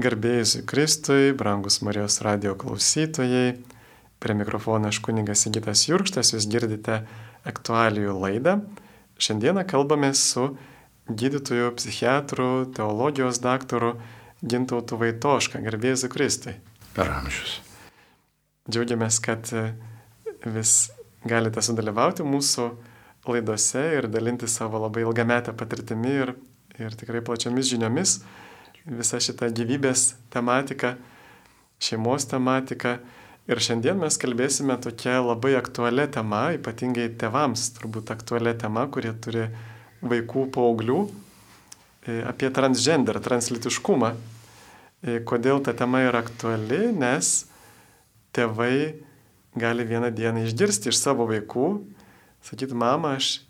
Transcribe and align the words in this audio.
Garbėjus 0.00 0.54
Kristui, 0.64 1.34
brangus 1.36 1.80
Marijos 1.84 2.22
radio 2.24 2.54
klausytojai, 2.56 3.58
prie 4.22 4.36
mikrofono 4.38 4.88
aš 4.88 5.00
kuningas 5.04 5.42
Sigitas 5.44 5.82
Jurkštas, 5.88 6.30
jūs 6.32 6.46
girdite 6.48 7.02
aktualijų 7.44 8.14
laidą. 8.22 8.54
Šiandieną 9.20 9.66
kalbame 9.68 10.14
su 10.16 10.54
gydytoju, 11.10 11.74
psichiatru, 11.76 12.48
teologijos 12.72 13.42
daktaru 13.44 13.92
Gintautu 14.40 14.96
Vaitoška. 15.02 15.60
Garbėjus 15.66 16.06
Kristui. 16.08 16.56
Per 16.96 17.12
amžius. 17.18 17.58
Džiaugiamės, 18.70 19.20
kad 19.20 19.52
vis 20.46 20.76
galite 21.28 21.60
sudalyvauti 21.60 22.24
mūsų 22.24 22.70
laidose 23.28 23.88
ir 23.98 24.08
dalinti 24.08 24.48
savo 24.48 24.80
labai 24.80 25.04
ilgametę 25.04 25.52
patirtimį 25.52 26.20
ir, 26.24 26.38
ir 26.80 27.02
tikrai 27.02 27.20
plačiomis 27.26 27.74
žiniomis 27.74 28.22
visa 28.90 29.20
šita 29.22 29.48
gyvybės 29.54 30.14
tematika, 30.34 30.96
šeimos 31.82 32.26
tematika. 32.30 32.98
Ir 33.50 33.58
šiandien 33.62 33.98
mes 33.98 34.18
kalbėsime 34.20 34.76
tokia 34.82 35.18
labai 35.24 35.56
aktualią 35.58 36.06
temą, 36.14 36.42
ypatingai 36.58 37.08
tevams 37.18 37.70
turbūt 37.78 38.12
aktualią 38.14 38.54
temą, 38.60 38.84
kurie 38.92 39.12
turi 39.22 39.48
vaikų, 40.06 40.44
paauglių, 40.54 41.00
e, 42.06 42.20
apie 42.30 42.50
transgender, 42.54 43.18
translitiškumą. 43.22 44.12
E, 45.02 45.18
kodėl 45.26 45.62
ta 45.64 45.74
tema 45.74 46.04
yra 46.06 46.22
aktuali? 46.22 46.90
Nes 46.94 47.46
tėvai 48.36 49.00
gali 49.58 49.86
vieną 49.86 50.12
dieną 50.14 50.44
išgirsti 50.46 50.92
iš 50.92 51.00
savo 51.00 51.26
vaikų, 51.30 51.80
sakyti, 52.46 52.76
mama, 52.78 53.16
aš 53.18 53.40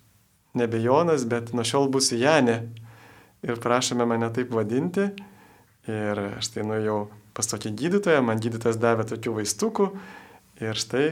nebe 0.57 0.81
Jonas, 0.81 1.27
bet 1.29 1.53
nuo 1.53 1.67
šiol 1.67 1.91
būsiu 1.93 2.17
Janė 2.21 2.63
ir 3.45 3.61
prašome 3.61 4.07
mane 4.09 4.31
taip 4.33 4.55
vadinti. 4.55 5.11
Ir 5.91 6.21
aš 6.37 6.53
tai 6.55 6.65
nuėjau 6.67 7.09
pas 7.35 7.49
tokį 7.51 7.73
gydytoją, 7.79 8.23
man 8.25 8.41
gydytojas 8.43 8.79
davė 8.81 9.07
tokių 9.09 9.39
vaistukų 9.39 9.87
ir 10.61 10.79
štai, 10.79 11.07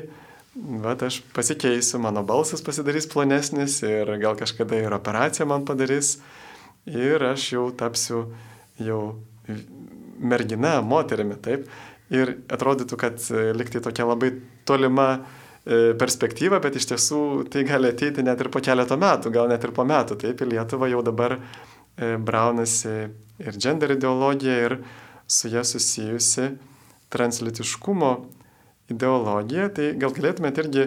va, 0.84 0.94
aš 1.06 1.22
pasikeisiu, 1.34 2.00
mano 2.04 2.24
balsas 2.26 2.62
pasidarys 2.64 3.08
plonesnis 3.10 3.78
ir 3.86 4.10
gal 4.22 4.36
kažkada 4.38 4.78
ir 4.82 4.94
operaciją 4.96 5.48
man 5.48 5.64
padarys 5.68 6.18
ir 6.88 7.24
aš 7.30 7.52
jau 7.54 7.64
tapsiu 7.72 8.26
jau 8.82 9.02
mergina, 10.18 10.78
moterimi, 10.84 11.38
taip. 11.42 11.68
Ir 12.12 12.38
atrodytų, 12.48 12.96
kad 12.98 13.24
liktai 13.56 13.82
tokia 13.84 14.06
labai 14.08 14.30
tolima 14.68 15.08
e, 15.18 15.92
perspektyva, 16.00 16.60
bet 16.64 16.78
iš 16.80 16.88
tiesų 16.92 17.20
tai 17.52 17.66
gali 17.68 17.90
ateiti 17.92 18.24
net 18.24 18.40
ir 18.40 18.48
po 18.52 18.62
keleto 18.64 18.96
metų, 19.00 19.32
gal 19.34 19.50
net 19.50 19.64
ir 19.64 19.74
po 19.76 19.84
metų. 19.88 20.16
Taip, 20.22 20.40
į 20.40 20.48
Lietuvą 20.54 20.88
jau 20.88 21.02
dabar 21.04 21.36
E, 21.36 21.77
braunasi 21.98 22.94
ir 23.38 23.58
gender 23.58 23.90
ideologija, 23.94 24.56
ir 24.66 24.76
su 25.26 25.48
ją 25.48 25.64
susijusi 25.64 26.50
translitiškumo 27.08 28.12
ideologija. 28.92 29.68
Tai 29.74 29.92
gal 30.00 30.14
galėtumėte 30.16 30.64
irgi 30.64 30.86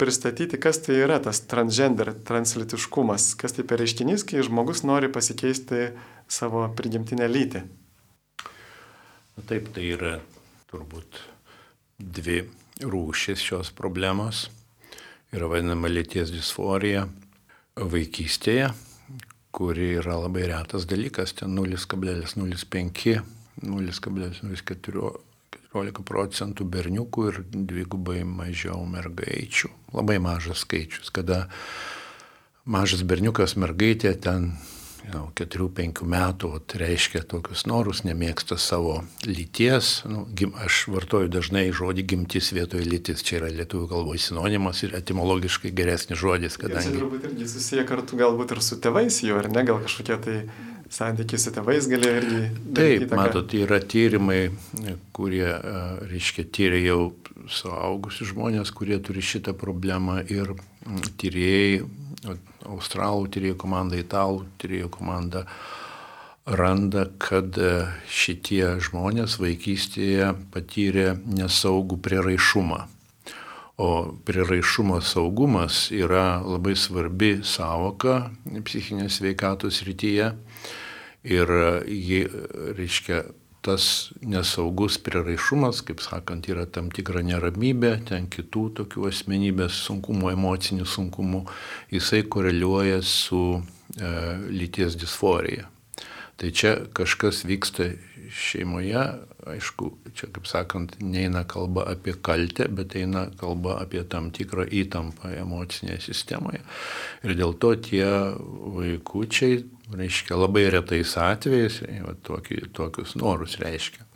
pristatyti, 0.00 0.60
kas 0.60 0.80
tai 0.84 1.00
yra 1.04 1.18
tas 1.22 1.42
transgender, 1.50 2.12
translitiškumas, 2.26 3.34
kas 3.40 3.56
tai 3.56 3.66
per 3.68 3.82
reiškinys, 3.82 4.24
kai 4.24 4.44
žmogus 4.46 4.84
nori 4.88 5.10
pasikeisti 5.12 5.90
savo 6.30 6.64
prigimtinę 6.76 7.28
lytį. 7.28 7.64
Taip, 9.48 9.70
tai 9.72 9.86
yra 9.94 10.14
turbūt 10.68 11.20
dvi 12.00 12.42
rūšis 12.80 13.40
šios 13.44 13.72
problemos. 13.76 14.48
Yra 15.32 15.48
vadinama 15.48 15.88
lyties 15.88 16.32
disforija 16.34 17.06
vaikystėje 17.76 18.72
kuri 19.50 19.96
yra 19.98 20.14
labai 20.20 20.46
retas 20.50 20.86
dalykas, 20.86 21.32
ten 21.40 21.56
0,05, 21.56 23.20
0,014 23.60 26.02
procentų 26.06 26.64
berniukų 26.76 27.20
ir 27.30 27.36
dvigubai 27.50 28.20
mažiau 28.26 28.84
mergaičių. 28.90 29.68
Labai 29.94 30.18
mažas 30.22 30.58
skaičius, 30.64 31.10
kada 31.14 31.48
mažas 32.64 33.02
berniukas 33.02 33.56
mergaitė 33.58 34.14
ten 34.22 34.52
4-5 35.08 36.04
metų 36.04 36.50
vat, 36.54 36.74
reiškia 36.80 37.22
tokius 37.28 37.64
norus, 37.68 38.02
nemėgsta 38.06 38.58
savo 38.60 39.00
lyties. 39.26 40.00
Nu, 40.08 40.26
gim, 40.36 40.52
aš 40.60 40.84
vartoju 40.92 41.30
dažnai 41.32 41.66
žodį 41.76 42.04
gimtis 42.12 42.52
vietoje 42.56 42.86
lytis. 42.88 43.24
Čia 43.26 43.40
yra 43.40 43.52
lietuvių 43.60 43.88
kalbos 43.90 44.28
sinonimas 44.28 44.82
ir 44.86 44.96
etimologiškai 44.98 45.72
geresnis 45.76 46.20
žodis. 46.20 46.58
Kadangi... 46.60 46.92
Tai 46.92 47.04
turbūt 47.04 47.28
irgi 47.30 47.48
susiję 47.54 47.86
kartu 47.88 48.20
galbūt 48.20 48.56
ir 48.56 48.64
su 48.64 48.80
tėvais 48.82 49.22
jau, 49.24 49.38
ar 49.40 49.50
ne, 49.52 49.64
gal 49.68 49.80
kažkokie 49.84 50.18
tai 50.26 50.36
santykiai 50.90 51.40
su 51.40 51.52
tėvais 51.54 51.88
galėjo 51.90 52.20
irgi. 52.20 52.40
Taip, 52.76 53.06
įtaką. 53.06 53.20
matot, 53.20 53.54
yra 53.56 53.78
tyrimai, 53.82 54.40
kurie, 55.16 55.46
reiškia, 56.10 56.46
tyria 56.50 56.82
jau 56.90 57.00
suaugusius 57.50 58.32
žmonės, 58.34 58.72
kurie 58.74 58.98
turi 59.02 59.22
šitą 59.24 59.54
problemą 59.58 60.20
ir 60.28 60.54
tyrėjai 61.20 61.82
australų 62.70 63.28
tyrėjų 63.34 63.56
komanda, 63.60 63.98
italų 64.00 64.46
tyrėjų 64.60 64.90
komanda 64.92 65.44
randa, 66.50 67.06
kad 67.20 67.56
e, 67.60 67.72
šitie 68.10 68.78
žmonės 68.82 69.38
vaikystėje 69.40 70.32
patyrė 70.54 71.14
nesaugų 71.28 72.00
priraišumą. 72.02 72.86
O 73.80 73.90
priraišumo 74.28 74.98
saugumas 75.00 75.86
yra 75.94 76.42
labai 76.44 76.74
svarbi 76.76 77.38
savoka 77.46 78.26
psichinės 78.66 79.22
veikatos 79.24 79.80
rytyje 79.86 80.34
ir 81.24 81.52
ji, 81.88 82.26
reiškia, 82.76 83.22
tas 83.64 84.12
nesaugus 84.24 84.96
priraišumas, 85.04 85.82
kaip 85.84 86.00
sakant, 86.04 86.48
yra 86.48 86.64
tam 86.66 86.88
tikra 86.94 87.22
neramybė, 87.26 87.92
ten 88.08 88.28
kitų 88.32 88.64
tokių 88.80 89.08
asmenybės 89.10 89.82
sunkumų, 89.86 90.32
emocinių 90.32 90.86
sunkumų, 90.88 91.42
jisai 91.92 92.22
koreliuoja 92.24 93.02
su 93.04 93.42
e, 93.58 94.14
lyties 94.48 94.96
disforija. 95.00 95.68
Tai 96.40 96.48
čia 96.56 96.72
kažkas 96.96 97.42
vyksta 97.44 97.90
šeimoje, 98.32 99.02
aišku, 99.50 99.90
čia 100.16 100.30
kaip 100.32 100.46
sakant, 100.48 100.94
neina 101.02 101.42
kalba 101.48 101.84
apie 101.90 102.14
kaltę, 102.16 102.64
bet 102.72 102.94
eina 102.96 103.26
kalba 103.40 103.76
apie 103.82 104.02
tam 104.08 104.30
tikrą 104.32 104.64
įtampą 104.64 105.34
emocinėje 105.42 106.00
sistemoje. 106.06 106.62
Ir 107.26 107.36
dėl 107.36 107.52
to 107.60 107.74
tie 107.76 108.06
vaikučiai 108.78 109.60
reiškia 109.96 110.38
labai 110.38 110.68
retais 110.72 111.16
atvejais, 111.18 111.80
va, 112.04 112.14
tokį, 112.26 112.62
tokius 112.76 113.16
norus 113.20 113.58
reiškia. 113.62 114.06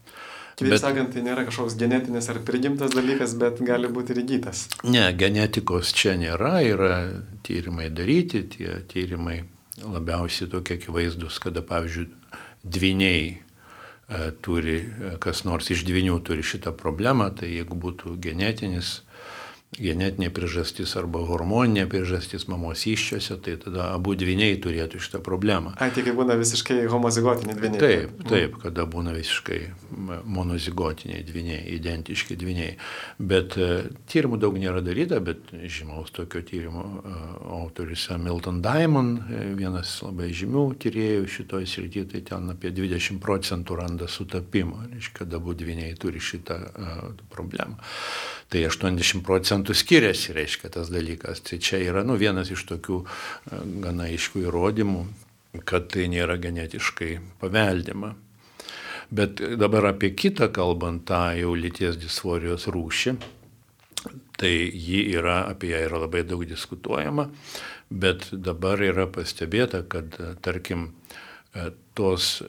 Kitaip 0.55 0.79
sakant, 0.79 1.11
tai 1.11 1.25
nėra 1.27 1.43
kažkoks 1.49 1.75
genetinis 1.79 2.29
ar 2.31 2.39
prigimtas 2.47 2.93
dalykas, 2.95 3.33
bet 3.41 3.59
gali 3.67 3.89
būti 3.91 4.15
ir 4.15 4.21
įgytas. 4.23 4.69
Ne, 4.87 5.09
genetikos 5.19 5.91
čia 5.99 6.15
nėra, 6.21 6.61
yra 6.63 6.99
tyrimai 7.47 7.89
daryti, 7.91 8.45
tie 8.53 8.77
tyrimai 8.91 9.41
labiausiai 9.83 10.47
tokie 10.53 10.79
akivaizdus, 10.79 11.41
kada, 11.43 11.65
pavyzdžiui, 11.67 12.07
dviniai 12.63 13.25
e, 13.35 13.39
turi, 14.47 14.79
e, 14.79 15.17
kas 15.23 15.43
nors 15.49 15.73
iš 15.75 15.83
dvinių 15.89 16.21
turi 16.23 16.47
šitą 16.47 16.71
problemą, 16.79 17.33
tai 17.35 17.51
jeigu 17.57 17.75
būtų 17.75 18.15
genetinis 18.23 19.01
genetinė 19.81 20.31
priežastis 20.35 20.95
arba 20.99 21.23
hormoninė 21.27 21.87
priežastis 21.91 22.47
mamos 22.51 22.85
iščiose, 22.89 23.37
tai 23.43 23.57
tada 23.61 23.91
abu 23.95 24.15
dviniai 24.19 24.57
turėtų 24.63 25.01
šitą 25.03 25.21
problemą. 25.25 25.75
Ai, 25.83 25.91
tai 25.95 26.05
kai 26.07 26.15
būna 26.17 26.37
visiškai 26.41 26.85
homozigotiniai 26.91 27.57
dviniai. 27.59 27.81
Taip, 27.83 28.13
mhm. 28.13 28.29
taip, 28.31 28.59
kada 28.63 28.87
būna 28.91 29.15
visiškai 29.17 29.61
monozigotiniai 30.25 31.25
dviniai, 31.27 31.63
identiški 31.77 32.39
dviniai. 32.39 32.77
Bet 33.19 33.59
e, 33.59 33.71
tyrimų 34.11 34.39
daug 34.43 34.59
nėra 34.61 34.83
daryta, 34.85 35.21
bet 35.25 35.53
žymaus 35.53 36.15
tokio 36.15 36.45
tyrimo 36.47 36.85
e, 36.85 37.17
autoris 37.59 38.07
Milton 38.21 38.63
Diamond, 38.65 39.25
e, 39.27 39.45
vienas 39.59 39.97
labai 40.05 40.31
žymių 40.35 40.67
tyriejų 40.83 41.27
šitoje 41.39 41.71
srityje, 41.75 42.07
tai 42.15 42.25
ten 42.31 42.55
apie 42.55 42.73
20 42.75 43.21
procentų 43.23 43.81
randa 43.81 44.11
sutapimo, 44.11 44.85
reiškia, 44.93 45.19
kad 45.25 45.37
abu 45.37 45.55
dviniai 45.57 45.95
turi 46.01 46.23
šitą 46.23 46.59
problemą 47.31 47.79
tai 48.55 48.63
80 48.69 49.25
procentų 49.27 49.64
skiriasi, 49.73 50.35
reiškia 50.37 50.69
tas 50.75 50.91
dalykas. 50.93 51.41
Tai 51.47 51.59
čia 51.63 51.81
yra 51.81 52.05
nu, 52.05 52.19
vienas 52.21 52.51
iš 52.53 52.67
tokių 52.69 52.99
e, 53.01 53.61
gana 53.85 54.09
aiškių 54.11 54.45
įrodymų, 54.45 55.05
kad 55.65 55.89
tai 55.95 56.09
nėra 56.13 56.37
genetiškai 56.43 57.17
paveldima. 57.41 58.13
Bet 59.15 59.41
dabar 59.61 59.93
apie 59.93 60.11
kitą 60.17 60.51
kalbant, 60.53 61.05
tą 61.09 61.31
jau 61.39 61.55
lyties 61.57 61.97
disforijos 62.01 62.67
rūšį, 62.73 63.15
tai 64.41 64.53
ji 64.69 65.05
yra, 65.15 65.45
apie 65.53 65.71
ją 65.71 65.85
yra 65.87 66.03
labai 66.03 66.25
daug 66.27 66.43
diskutuojama, 66.49 67.29
bet 67.89 68.29
dabar 68.33 68.83
yra 68.83 69.07
pastebėta, 69.07 69.85
kad, 69.89 70.19
tarkim, 70.43 70.91
e, 71.55 71.71
tos 71.95 72.41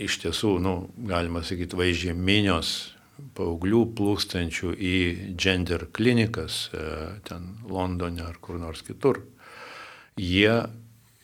iš 0.00 0.18
tiesų, 0.24 0.56
nu, 0.64 0.74
galima 1.06 1.44
sakyti, 1.46 1.76
vaizdžiai 1.78 2.16
minios 2.18 2.93
paauglių 3.34 3.82
plūstančių 3.98 4.72
į 4.74 4.96
gender 5.38 5.86
klinikas, 5.94 6.68
e, 6.72 6.86
ten 7.28 7.54
Londone 7.70 8.24
ar 8.26 8.38
kur 8.40 8.58
nors 8.62 8.82
kitur, 8.86 9.22
jie 10.18 10.64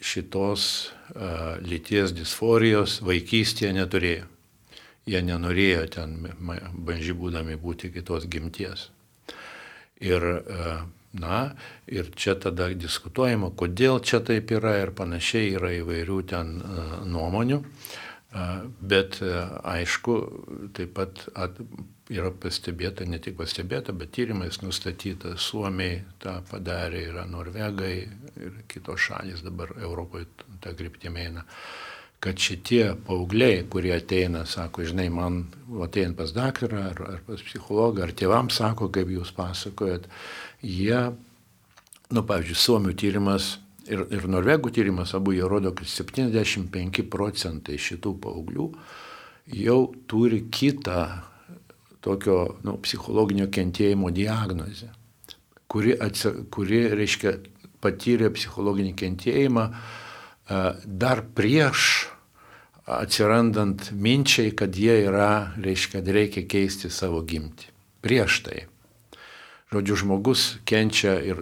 šitos 0.00 0.62
uh, 1.12 1.58
lyties 1.60 2.14
disforijos 2.16 3.02
vaikystėje 3.04 3.74
neturėjo. 3.76 4.24
jie 5.10 5.20
nenorėjo 5.24 5.84
ten 5.94 6.16
bandži 6.86 7.14
būdami 7.16 7.56
būti 7.60 7.90
kitos 7.92 8.26
gimties. 8.30 8.90
Ir, 10.00 10.22
e, 10.22 10.74
na, 11.20 11.38
ir 11.90 12.10
čia 12.16 12.36
tada 12.40 12.70
diskutuojama, 12.72 13.50
kodėl 13.56 14.00
čia 14.00 14.20
taip 14.24 14.52
yra 14.54 14.76
ir 14.80 14.92
panašiai 14.96 15.56
yra 15.58 15.72
įvairių 15.80 16.20
ten 16.30 16.54
e, 16.60 16.84
nuomonių. 17.10 17.60
Bet 18.30 19.18
aišku, 19.66 20.16
taip 20.76 20.92
pat 20.94 21.24
at, 21.34 21.56
yra 22.10 22.30
pastebėta, 22.30 23.06
ne 23.06 23.18
tik 23.22 23.34
pastebėta, 23.38 23.94
bet 23.96 24.12
tyrimais 24.14 24.60
nustatyta, 24.62 25.34
Suomiai 25.34 26.00
tą 26.22 26.36
padarė, 26.50 27.08
yra 27.10 27.24
Norvegai 27.26 27.94
ir 28.38 28.60
kitos 28.70 29.02
šalis 29.08 29.42
dabar 29.46 29.74
Europoje 29.80 30.28
tą 30.62 30.76
kryptimį 30.78 31.24
eina 31.26 31.46
kad 32.20 32.36
šitie 32.36 32.82
paaugliai, 33.06 33.62
kurie 33.72 33.94
ateina, 33.96 34.42
sako, 34.44 34.84
žinai, 34.84 35.06
man 35.12 35.40
ateina 35.80 36.12
pas 36.18 36.34
daktarą 36.36 36.82
ar, 36.90 36.98
ar 37.14 37.22
pas 37.24 37.40
psichologą, 37.40 38.04
ar 38.04 38.12
tėvams 38.12 38.58
sako, 38.60 38.90
kaip 38.92 39.08
jūs 39.08 39.32
pasakojat, 39.36 40.04
jie, 40.60 40.98
nu, 42.12 42.24
pavyzdžiui, 42.28 42.58
Suomių 42.60 42.92
tyrimas 43.00 43.54
ir, 43.90 44.04
ir 44.14 44.28
Norvegų 44.30 44.72
tyrimas 44.74 45.14
abu 45.18 45.34
jie 45.36 45.46
rodo, 45.48 45.72
kad 45.76 45.88
75 45.90 47.04
procentai 47.10 47.78
šitų 47.80 48.14
paauglių 48.22 48.68
jau 49.60 49.80
turi 50.10 50.44
kitą 50.52 51.02
tokio 52.04 52.56
nu, 52.64 52.76
psichologinio 52.80 53.50
kentėjimo 53.52 54.12
diagnozę, 54.14 54.88
kuri, 55.70 55.96
atsi, 56.00 56.32
kuri 56.52 56.86
reiškia, 56.96 57.34
patyrė 57.80 58.30
psichologinį 58.34 58.94
kentėjimą 58.96 59.66
dar 60.84 61.22
prieš 61.36 62.08
atsirandant 62.90 63.92
minčiai, 63.94 64.50
kad 64.56 64.74
jie 64.74 64.96
yra, 65.04 65.52
reiškia, 65.62 66.00
kad 66.00 66.10
reikia 66.10 66.42
keisti 66.50 66.90
savo 66.90 67.22
gimtį. 67.22 67.70
Prieš 68.02 68.40
tai. 68.46 68.64
Žodžiu, 69.70 69.98
žmogus 70.00 70.46
kenčia 70.66 71.14
ir 71.22 71.38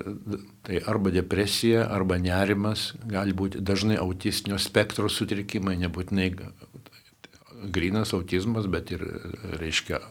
tai 0.68 0.82
arba 0.84 1.08
depresija, 1.08 1.86
arba 1.88 2.18
nerimas, 2.20 2.90
gali 3.08 3.32
būti 3.32 3.62
dažnai 3.64 3.96
autistinio 3.96 4.58
spektro 4.60 5.08
sutrikimai, 5.08 5.78
nebūtinai 5.80 6.26
grinas 7.72 8.12
autizmas, 8.12 8.68
bet 8.68 8.92
ir, 8.92 9.04
reiškia, 9.62 10.02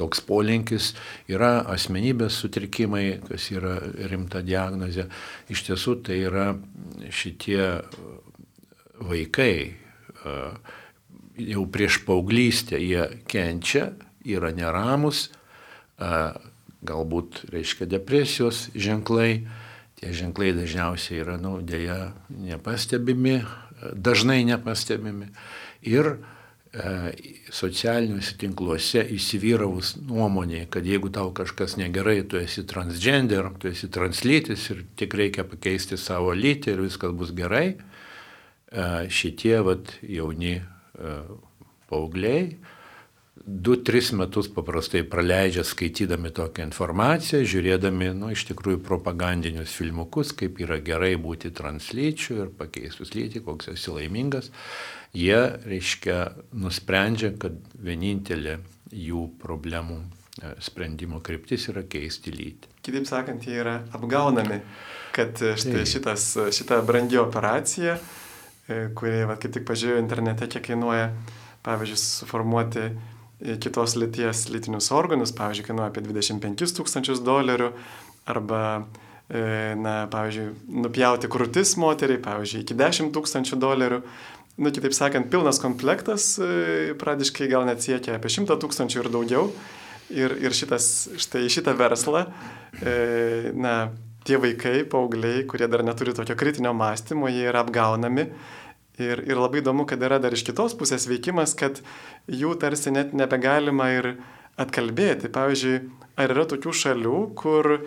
toks 0.00 0.22
polinkis, 0.24 0.92
yra 1.28 1.66
asmenybės 1.68 2.38
sutrikimai, 2.40 3.04
kas 3.26 3.50
yra 3.52 3.76
rimta 4.08 4.40
diagnozė. 4.40 5.04
Iš 5.52 5.66
tiesų 5.68 5.98
tai 6.08 6.22
yra 6.30 6.46
šitie 7.12 7.60
vaikai 9.04 9.54
jau 11.42 11.66
prieš 11.76 12.00
paauglystę 12.08 12.80
jie 12.80 13.04
kenčia, 13.28 13.90
yra 14.24 14.52
neramus, 14.56 15.26
galbūt 16.86 17.44
reiškia 17.52 17.88
depresijos 17.90 18.68
ženklai. 18.74 19.44
Tie 20.00 20.10
ženklai 20.16 20.50
dažniausiai 20.56 21.22
yra, 21.22 21.38
nu, 21.38 21.60
dėja, 21.62 22.12
nepastebimi, 22.28 23.40
dažnai 23.94 24.42
nepastebimi. 24.48 25.30
Ir 25.86 26.16
E, 26.72 27.12
socialiniuose 27.52 28.38
tinkluose 28.40 29.02
įsivyravus 29.12 29.90
nuomonė, 30.08 30.62
kad 30.72 30.86
jeigu 30.88 31.10
tau 31.12 31.28
kažkas 31.36 31.74
negerai, 31.76 32.22
tu 32.24 32.38
esi 32.40 32.64
transgender, 32.64 33.50
tu 33.60 33.68
esi 33.68 33.90
translytis 33.92 34.70
ir 34.72 34.80
tik 34.96 35.12
reikia 35.20 35.44
pakeisti 35.44 35.98
savo 36.00 36.32
lytį 36.32 36.72
ir 36.72 36.80
viskas 36.86 37.12
bus 37.12 37.34
gerai, 37.36 37.74
e, 37.76 38.86
šitie 39.12 39.58
vat, 39.68 39.92
jauni 40.00 40.54
e, 40.56 41.12
paaugliai 41.92 42.46
2-3 43.46 44.14
metus 44.14 44.46
paprastai 44.54 45.02
praleidžia 45.02 45.64
skaitydami 45.66 46.30
tokią 46.30 46.68
informaciją, 46.68 47.40
žiūrėdami, 47.50 48.12
nu, 48.14 48.30
iš 48.30 48.44
tikrųjų 48.52 48.78
propagandinius 48.86 49.74
filmukus, 49.74 50.30
kaip 50.38 50.60
yra 50.62 50.78
gerai 50.78 51.16
būti 51.18 51.50
translyčių 51.50 52.36
ir 52.38 52.52
pakeistus 52.54 53.16
lytį, 53.16 53.42
koks 53.42 53.72
esi 53.74 53.90
laimingas. 53.90 54.52
Jie, 55.18 55.40
reiškia, 55.66 56.18
nusprendžia, 56.54 57.32
kad 57.42 57.58
vienintelė 57.82 58.60
jų 58.94 59.26
problemų 59.42 59.98
e, 59.98 60.54
sprendimo 60.62 61.18
kryptis 61.24 61.66
yra 61.72 61.82
keisti 61.82 62.30
lytį. 62.30 62.70
Kitaip 62.86 63.08
sakant, 63.10 63.42
jie 63.42 63.58
yra 63.58 63.80
apgaunami, 63.96 64.60
kad 65.16 65.34
štai 65.34 65.82
šitas, 65.88 66.28
šita 66.54 66.78
brangi 66.86 67.18
operacija, 67.18 67.98
e, 68.70 68.84
kuri, 68.94 69.24
va, 69.26 69.34
kaip 69.34 69.58
tik 69.58 69.66
pažiūrėjau 69.66 70.04
internete, 70.04 70.46
kiek 70.46 70.70
kainuoja, 70.70 71.10
pavyzdžiui, 71.66 71.98
suformuoti 72.06 72.86
kitos 73.62 73.96
lyties 73.98 74.46
lytinius 74.52 74.90
organus, 74.94 75.32
pavyzdžiui, 75.36 75.66
kainuoja 75.68 75.90
apie 75.90 76.04
25 76.06 76.74
tūkstančius 76.78 77.22
dolerių, 77.26 77.70
arba, 78.30 78.62
e, 79.28 79.42
na, 79.78 79.96
pavyzdžiui, 80.12 80.52
nupjauti 80.84 81.30
krūtis 81.32 81.74
moteriai, 81.80 82.20
pavyzdžiui, 82.22 82.62
iki 82.66 82.78
10 82.78 83.12
tūkstančių 83.16 83.58
dolerių. 83.62 84.02
Nu, 84.62 84.70
kitaip 84.74 84.94
sakant, 84.94 85.30
pilnas 85.32 85.58
komplektas 85.62 86.34
e, 86.38 86.92
pradiškai 87.00 87.48
gal 87.50 87.66
net 87.66 87.82
siekia 87.84 88.18
apie 88.18 88.30
100 88.30 88.58
tūkstančių 88.62 89.02
ir 89.02 89.12
daugiau. 89.12 89.50
Ir, 90.12 90.34
ir 90.44 90.52
šitas, 90.52 90.86
štai 91.16 91.46
šitą 91.48 91.72
verslą, 91.78 92.26
e, 92.84 93.52
na, 93.56 93.76
tie 94.28 94.36
vaikai, 94.38 94.82
paaugliai, 94.90 95.46
kurie 95.48 95.66
dar 95.72 95.80
neturi 95.86 96.12
tokio 96.14 96.36
kritinio 96.38 96.74
mąstymo, 96.76 97.30
jie 97.32 97.46
yra 97.48 97.62
apgaunami 97.64 98.26
Ir, 99.00 99.22
ir 99.24 99.38
labai 99.40 99.62
įdomu, 99.62 99.86
kad 99.88 100.02
yra 100.04 100.18
dar 100.20 100.34
iš 100.36 100.44
kitos 100.44 100.74
pusės 100.76 101.06
veikimas, 101.08 101.54
kad 101.56 101.80
jų 102.28 102.52
tarsi 102.60 102.92
net 102.92 103.14
nebegalima 103.16 103.88
ir 103.94 104.08
atkalbėti. 104.60 105.30
Pavyzdžiui, 105.32 105.76
ar 106.20 106.34
yra 106.34 106.44
tokių 106.50 106.74
šalių, 106.76 107.20
kur 107.38 107.70
e, 107.72 107.80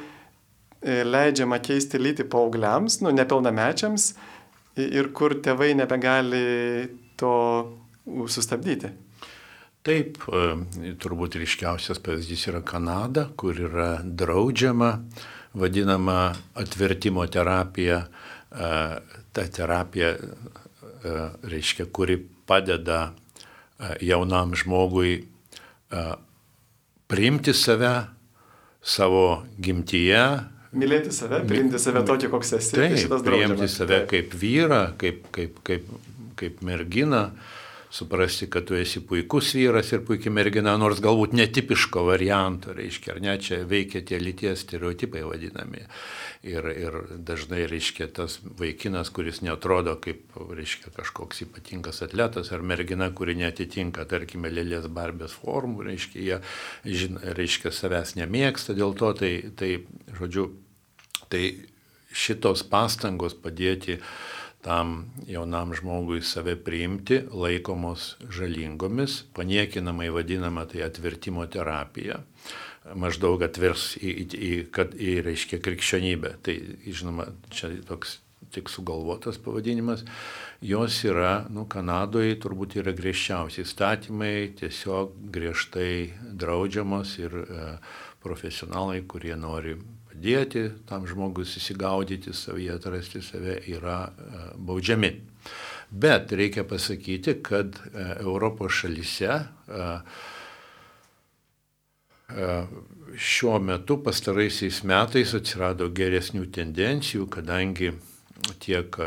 leidžiama 1.05 1.61
keisti 1.61 2.01
lytį 2.01 2.25
paaugliams, 2.33 3.03
nu, 3.05 3.13
nepilnamečiams, 3.13 4.09
ir 4.81 5.11
kur 5.15 5.37
tėvai 5.45 5.75
nebegali 5.77 6.43
to 7.21 7.35
sustabdyti. 8.05 8.91
Taip, 9.85 10.17
e, 10.25 10.95
turbūt 10.97 11.37
ryškiausias 11.37 12.01
pavyzdys 12.01 12.47
yra 12.49 12.63
Kanada, 12.65 13.27
kur 13.37 13.61
yra 13.67 13.99
draudžiama 14.01 14.95
vadinama 15.55 16.33
atvertimo 16.57 17.29
terapija. 17.29 18.01
E, 18.49 18.69
ta 19.35 19.43
terapija 19.51 20.15
reiškia, 21.43 21.87
kuri 21.91 22.17
padeda 22.47 23.11
e, 23.11 23.95
jaunam 24.09 24.55
žmogui 24.55 25.15
e, 25.21 26.05
priimti 27.07 27.53
save 27.53 27.93
savo 28.85 29.43
gimtyje. 29.57 30.23
Mylėti 30.75 31.13
save, 31.15 31.41
priimti 31.47 31.79
save 31.81 32.03
tokį, 32.05 32.29
koks 32.33 32.55
esi. 32.59 32.75
Tai 32.75 32.89
taip, 32.91 33.13
priimti 33.25 33.69
save 33.71 34.01
kaip 34.11 34.33
vyrą, 34.37 34.81
kaip, 35.01 35.23
kaip, 35.35 35.61
kaip, 35.65 35.87
kaip 36.39 36.65
merginą, 36.67 37.29
suprasti, 37.89 38.47
kad 38.51 38.65
tu 38.67 38.75
esi 38.75 39.01
puikus 39.05 39.53
vyras 39.55 39.91
ir 39.93 40.03
puikiai 40.07 40.33
mergina, 40.33 40.75
nors 40.79 41.01
galbūt 41.03 41.35
netipiško 41.37 42.05
varianto, 42.09 42.73
reiškia, 42.75 43.13
ar 43.15 43.21
ne, 43.23 43.35
čia 43.41 43.61
veikia 43.67 44.01
tie 44.05 44.19
lyties 44.19 44.65
stereotipai 44.65 45.23
vadinami. 45.25 45.85
Ir, 46.45 46.67
ir 46.69 46.97
dažnai, 47.25 47.63
reiškia, 47.69 48.09
tas 48.13 48.37
vaikinas, 48.59 49.09
kuris 49.15 49.41
netrodo 49.45 49.95
kaip, 50.01 50.35
reiškia, 50.35 50.91
kažkoks 50.97 51.45
ypatingas 51.47 52.03
atletas 52.05 52.51
ar 52.53 52.65
mergina, 52.65 53.09
kuri 53.15 53.37
netitinka, 53.39 54.05
tarkime, 54.09 54.51
lėlės 54.53 54.89
barbės 54.93 55.33
formų, 55.41 55.87
reiškia, 55.89 56.25
jie, 56.25 56.41
žin, 56.85 57.21
reiškia, 57.37 57.73
savęs 57.73 58.17
nemėgsta 58.19 58.77
dėl 58.77 58.93
to, 58.99 59.13
tai, 59.17 59.31
tai 59.57 59.71
žodžiu, 60.19 60.51
tai 61.31 61.47
šitos 62.15 62.63
pastangos 62.71 63.35
padėti 63.35 63.99
tam 64.65 64.95
jaunam 65.29 65.75
žmogui 65.77 66.23
save 66.25 66.55
priimti 66.57 67.21
laikomos 67.29 68.15
žalingomis, 68.33 69.21
paniekinamai 69.37 70.09
vadinama 70.09 70.65
tai 70.69 70.81
atvertimo 70.87 71.45
terapija 71.45 72.23
maždaug 72.93 73.41
atvers 73.45 73.95
į, 73.97 74.11
į, 74.11 74.25
į, 74.35 74.51
kad, 74.73 74.93
į 74.93 75.17
reiškia, 75.25 75.61
krikščionybę. 75.65 76.35
Tai, 76.45 76.55
žinoma, 76.85 77.29
čia 77.53 77.71
toks 77.87 78.19
tik 78.53 78.69
sugalvotas 78.69 79.39
pavadinimas. 79.41 80.05
Jos 80.65 81.01
yra, 81.07 81.45
nu, 81.51 81.65
Kanadoje 81.69 82.37
turbūt 82.41 82.77
yra 82.79 82.93
griežčiausi 82.95 83.63
įstatymai, 83.65 84.53
tiesiog 84.59 85.17
griežtai 85.33 86.13
draudžiamos 86.39 87.17
ir 87.19 87.35
e, 87.41 87.65
profesionalai, 88.23 89.01
kurie 89.09 89.35
nori 89.37 89.75
padėti 90.15 90.71
tam 90.87 91.05
žmogui 91.07 91.45
susigaudyti 91.45 92.33
savyje, 92.33 92.75
atrasti 92.75 93.21
save, 93.21 93.59
yra 93.67 94.07
e, 94.07 94.55
baudžiami. 94.57 95.11
Bet 95.91 96.31
reikia 96.31 96.63
pasakyti, 96.63 97.41
kad 97.43 97.75
e, 97.75 98.15
Europos 98.21 98.71
šalise 98.73 99.45
e, 99.67 99.99
šiuo 103.15 103.59
metu 103.59 103.99
pastaraisiais 104.03 104.83
metais 104.83 105.35
atsirado 105.35 105.89
geresnių 105.93 106.47
tendencijų, 106.51 107.27
kadangi 107.29 107.91
tiek 108.59 108.97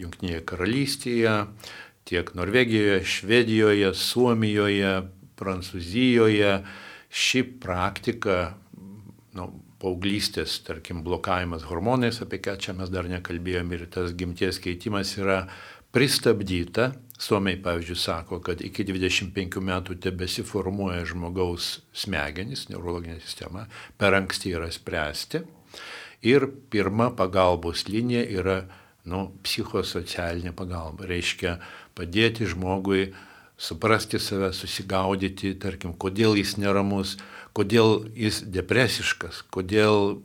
Junktinėje 0.00 0.40
karalystėje, 0.48 1.34
tiek 2.08 2.32
Norvegijoje, 2.34 3.02
Švedijoje, 3.04 3.92
Suomijoje, 3.94 4.94
Prancūzijoje 5.36 6.54
ši 7.10 7.44
praktika, 7.60 8.54
nu, 9.36 9.50
paauglystės, 9.80 10.58
tarkim, 10.66 11.04
blokavimas 11.06 11.64
hormonais, 11.68 12.20
apie 12.24 12.40
ką 12.42 12.56
čia 12.60 12.74
mes 12.76 12.90
dar 12.92 13.08
nekalbėjom, 13.10 13.70
ir 13.76 13.86
tas 13.92 14.14
gimties 14.16 14.60
keitimas 14.62 15.14
yra 15.20 15.44
pristabdyta. 15.94 16.92
Suomiai, 17.20 17.58
pavyzdžiui, 17.60 17.98
sako, 18.00 18.38
kad 18.44 18.62
iki 18.64 18.86
25 18.88 19.60
metų 19.60 19.98
tebesiformuoja 20.00 21.04
žmogaus 21.10 21.82
smegenys, 21.92 22.68
neurologinė 22.72 23.18
sistema, 23.20 23.66
per 24.00 24.16
anksti 24.16 24.54
yra 24.56 24.70
spręsti. 24.72 25.42
Ir 26.24 26.46
pirma 26.72 27.10
pagalbos 27.16 27.86
linija 27.88 28.24
yra 28.40 28.62
nu, 29.08 29.26
psichosocialinė 29.44 30.54
pagalba. 30.56 31.08
Reiškia 31.08 31.58
padėti 31.96 32.48
žmogui 32.48 33.10
suprasti 33.60 34.18
save, 34.18 34.54
susigaudyti, 34.56 35.52
tarkim, 35.60 35.92
kodėl 36.00 36.38
jis 36.40 36.56
neramus, 36.56 37.18
kodėl 37.56 38.06
jis 38.16 38.40
depresiškas, 38.48 39.42
kodėl, 39.52 40.20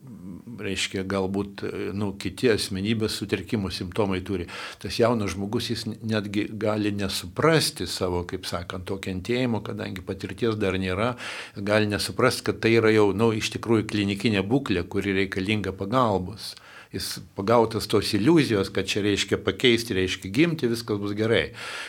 reiškia, 0.61 1.03
galbūt 1.09 1.65
nu, 1.97 2.13
kiti 2.21 2.51
asmenybės 2.53 3.17
sutrikimų 3.19 3.73
simptomai 3.75 4.21
turi. 4.23 4.47
Tas 4.79 4.99
jaunas 5.01 5.33
žmogus, 5.33 5.67
jis 5.73 5.83
netgi 5.89 6.45
gali 6.61 6.93
nesuprasti 6.95 7.89
savo, 7.91 8.23
kaip 8.29 8.47
sakant, 8.47 8.87
to 8.87 8.99
kentėjimo, 9.03 9.59
kadangi 9.65 10.05
patirties 10.05 10.55
dar 10.61 10.79
nėra, 10.79 11.15
gali 11.57 11.89
nesuprasti, 11.91 12.45
kad 12.51 12.61
tai 12.63 12.77
yra 12.77 12.93
jau, 12.93 13.09
na, 13.11 13.25
nu, 13.25 13.33
iš 13.35 13.51
tikrųjų 13.57 13.89
klinikinė 13.91 14.45
būklė, 14.47 14.85
kuri 14.87 15.17
reikalinga 15.23 15.75
pagalbos 15.75 16.53
jis 16.95 17.11
pagautas 17.37 17.89
tos 17.91 18.13
iliuzijos, 18.17 18.71
kad 18.73 18.89
čia 18.89 19.03
reiškia 19.05 19.39
pakeisti, 19.43 19.97
reiškia 19.97 20.31
gimti, 20.31 20.71
viskas 20.71 20.99
bus 21.01 21.13
gerai. 21.17 21.45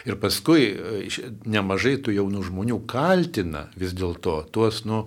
Ir 0.09 0.21
paskui 0.23 0.69
e, 0.75 1.03
nemažai 1.49 1.97
tų 2.03 2.19
jaunų 2.19 2.45
žmonių 2.51 2.83
kaltina 2.91 3.69
vis 3.79 3.97
dėlto 3.97 4.43
tuos, 4.55 4.85
nu, 4.89 5.07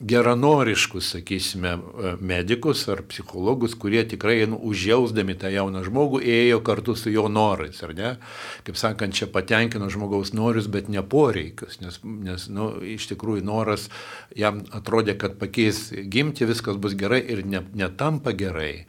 geranoriškus, 0.00 1.10
sakysime, 1.10 1.68
e, 1.68 2.14
medikus 2.20 2.88
ar 2.88 3.02
psichologus, 3.08 3.74
kurie 3.78 4.02
tikrai 4.08 4.46
nu, 4.50 4.58
užjausdami 4.58 5.36
tą 5.38 5.52
jauną 5.54 5.84
žmogų 5.86 6.18
ėjo 6.18 6.58
kartu 6.66 6.96
su 6.98 7.12
jo 7.14 7.28
norais, 7.30 7.78
ar 7.86 7.94
ne? 7.94 8.10
Kaip 8.66 8.78
sakant, 8.80 9.14
čia 9.14 9.30
patenkino 9.30 9.86
žmogaus 9.92 10.34
norius, 10.34 10.66
bet 10.66 10.90
ne 10.90 11.02
poreikius, 11.02 11.78
nes, 11.80 12.00
nes 12.02 12.48
nu, 12.50 12.72
iš 12.96 13.06
tikrųjų 13.12 13.46
noras 13.46 13.86
jam 14.34 14.64
atrodė, 14.74 15.14
kad 15.20 15.38
pakeis 15.38 15.92
gimti, 15.94 16.48
viskas 16.50 16.76
bus 16.76 16.98
gerai 16.98 17.22
ir 17.22 17.46
ne, 17.46 17.62
netampa 17.78 18.34
gerai 18.34 18.86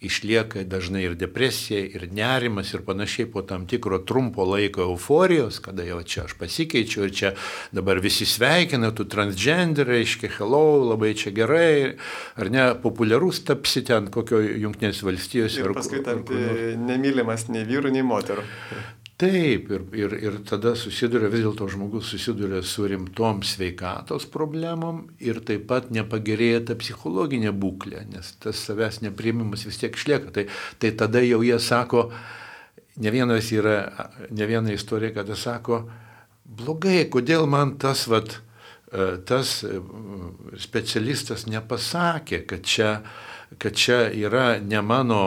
išlieka 0.00 0.62
dažnai 0.64 1.02
ir 1.08 1.14
depresija, 1.18 1.80
ir 1.82 2.06
nerimas, 2.14 2.70
ir 2.74 2.84
panašiai 2.86 3.26
po 3.32 3.42
tam 3.42 3.66
tikro 3.66 3.98
trumpo 4.06 4.44
laiko 4.46 4.84
euforijos, 4.86 5.58
kada 5.64 5.86
jau 5.86 5.98
čia 6.06 6.24
aš 6.28 6.36
pasikeičiu 6.38 7.06
ir 7.08 7.14
čia 7.14 7.32
dabar 7.74 7.98
visi 8.02 8.26
sveikina, 8.28 8.92
tu 8.94 9.08
transgender, 9.10 9.88
reiškia, 9.90 10.30
hello, 10.38 10.84
labai 10.92 11.14
čia 11.18 11.32
gerai, 11.34 11.96
ar 12.38 12.52
ne, 12.54 12.68
populiarus 12.82 13.42
tapsi 13.48 13.82
ten 13.86 14.06
kokio 14.14 14.38
Junktinės 14.38 15.02
valstijos. 15.02 15.58
Ir 15.58 15.74
paskui 15.74 16.04
tampi 16.06 16.38
nemylimas 16.78 17.48
nei 17.50 17.66
vyrų, 17.66 17.92
nei 17.94 18.06
moterų. 18.06 18.46
Taip, 19.18 19.70
ir, 19.74 19.82
ir, 19.98 20.12
ir 20.22 20.34
tada 20.46 20.76
susiduria, 20.78 21.26
vis 21.32 21.40
dėlto 21.42 21.66
žmogus 21.72 22.12
susiduria 22.12 22.60
su 22.62 22.84
rimtom 22.86 23.40
sveikatos 23.42 24.28
problemom 24.30 25.00
ir 25.18 25.40
taip 25.42 25.64
pat 25.72 25.88
nepagerėja 25.90 26.60
ta 26.68 26.76
psichologinė 26.78 27.50
būklė, 27.50 28.04
nes 28.12 28.28
tas 28.38 28.60
savęs 28.68 29.00
neprimimas 29.02 29.66
vis 29.66 29.80
tiek 29.80 29.98
išlieka. 29.98 30.30
Tai, 30.36 30.44
tai 30.78 30.92
tada 31.02 31.24
jau 31.26 31.40
jie 31.42 31.58
sako, 31.58 32.04
ne 33.02 33.10
vienas 33.10 33.50
yra, 33.50 33.80
ne 34.30 34.46
viena 34.46 34.70
istorija, 34.70 35.16
kada 35.18 35.34
sako, 35.34 35.80
blogai, 36.46 37.00
kodėl 37.10 37.50
man 37.50 37.74
tas, 37.82 38.06
vat, 38.06 38.38
e, 38.92 39.16
tas 39.26 39.64
e, 39.66 39.80
specialistas 40.62 41.48
nepasakė, 41.50 42.44
kad 42.46 42.62
čia 42.62 42.92
kad 43.58 43.74
čia 43.74 44.10
yra 44.12 44.58
ne 44.60 44.82
mano, 44.82 45.22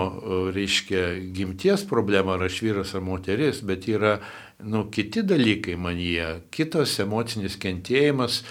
reiškia, 0.54 1.16
gimties 1.34 1.86
problema, 1.90 2.36
ar 2.38 2.46
aš 2.46 2.62
vyras 2.62 2.94
ar 2.96 3.02
moteris, 3.02 3.64
bet 3.66 3.88
yra 3.90 4.20
nu, 4.64 4.86
kiti 4.92 5.24
dalykai 5.26 5.76
manyje, 5.76 6.28
kitas 6.54 7.00
emocinis 7.02 7.58
kentėjimas, 7.62 8.44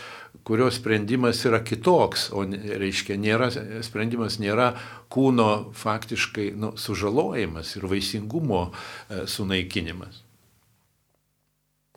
kurio 0.46 0.70
sprendimas 0.74 1.44
yra 1.46 1.60
kitoks, 1.64 2.30
o 2.34 2.42
reiškia, 2.82 3.18
nėra, 3.20 3.50
sprendimas 3.86 4.40
nėra 4.42 4.72
kūno 5.12 5.50
faktiškai 5.76 6.50
nu, 6.58 6.72
sužalojimas 6.80 7.76
ir 7.76 7.86
vaisingumo 7.90 8.64
e, 8.70 9.24
sunaikinimas. 9.30 10.19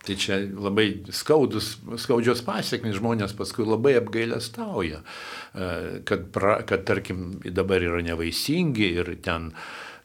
Tai 0.03 0.17
čia 0.19 0.41
labai 0.51 0.87
skaudus, 1.15 1.77
skaudžios 2.03 2.41
pasiekmes 2.43 2.97
žmonės 2.97 3.35
paskui 3.39 3.63
labai 3.63 3.95
apgailę 4.01 4.41
stauja, 4.43 4.99
e, 4.99 6.01
kad, 6.03 6.27
pra, 6.35 6.57
kad 6.67 6.83
tarkim 6.83 7.37
dabar 7.45 7.85
yra 7.85 8.01
nevaisingi 8.03 8.89
ir 8.99 9.13
ten 9.23 9.53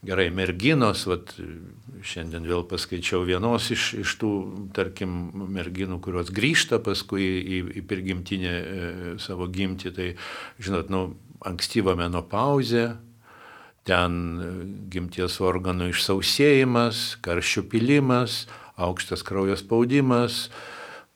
gerai 0.07 0.29
merginos, 0.31 1.03
vat, 1.11 1.33
šiandien 2.07 2.47
vėl 2.47 2.63
paskaičiau 2.71 3.25
vienos 3.27 3.73
iš, 3.75 3.89
iš 3.99 4.15
tų, 4.21 4.31
tarkim, 4.77 5.17
merginų, 5.57 5.99
kurios 6.05 6.31
grįžta 6.35 6.79
paskui 6.85 7.27
į, 7.27 7.59
į 7.81 7.85
pirgimtinę 7.91 8.55
e, 8.55 8.87
savo 9.23 9.49
gimtį, 9.51 9.95
tai, 9.97 10.09
žinot, 10.63 10.93
nu, 10.95 11.03
ankstyva 11.47 11.97
menopauzė, 11.99 12.87
ten 13.89 14.23
e, 14.39 14.53
gimties 14.95 15.41
organų 15.43 15.91
išsausėjimas, 15.91 17.19
karščių 17.27 17.67
pilimas, 17.75 18.45
aukštas 18.79 19.25
kraujo 19.27 19.57
spaudimas, 19.59 20.47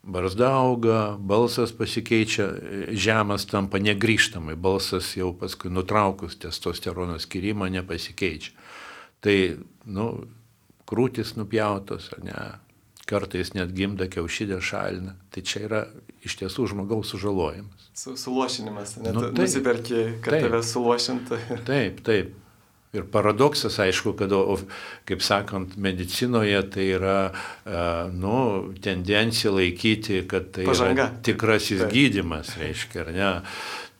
barzda 0.03 0.51
auga, 0.59 1.17
balsas 1.19 1.73
pasikeičia, 1.79 2.49
žemas 2.91 3.47
tampa 3.47 3.79
negryžtamai, 3.79 4.57
balsas 4.59 5.15
jau 5.17 5.31
paskui 5.39 5.71
nutraukus 5.71 6.37
testosterono 6.43 7.21
skirimą 7.23 7.71
nepasikeičia. 7.71 8.57
Tai, 9.23 9.37
nu, 9.87 10.09
krūtis 10.91 11.37
nupjautos, 11.39 12.11
ne, 12.27 12.51
kartais 13.09 13.53
net 13.55 13.73
gimda 13.77 14.09
kiaušidė 14.11 14.59
šalina. 14.65 15.15
Tai 15.33 15.45
čia 15.47 15.65
yra 15.69 15.83
iš 16.27 16.37
tiesų 16.41 16.69
žmogaus 16.73 17.13
sužalojimas. 17.15 17.89
Su, 17.95 18.17
suluošinimas, 18.19 18.97
net 19.03 19.15
nu, 19.15 19.29
taip, 19.29 19.39
nusiperki, 19.39 20.05
kad 20.25 20.37
taip, 20.37 20.49
tave 20.49 20.63
suluošintų. 20.67 21.41
Taip, 21.69 22.03
taip. 22.07 22.39
Ir 22.93 23.07
paradoksas, 23.09 23.79
aišku, 23.81 24.13
kad, 24.21 24.33
kaip 25.09 25.23
sakant, 25.25 25.79
medicinoje 25.81 26.59
tai 26.75 26.91
yra, 26.93 27.15
nu, 28.13 28.35
tendencija 28.85 29.49
laikyti, 29.55 30.19
kad 30.29 30.51
tai 30.53 30.67
Pažanga. 30.69 31.07
yra 31.07 31.23
tikrasis 31.25 31.87
Taip. 31.87 31.95
gydimas, 31.95 32.51
reiškia, 32.61 33.07
ar 33.07 33.11
ne. 33.17 33.31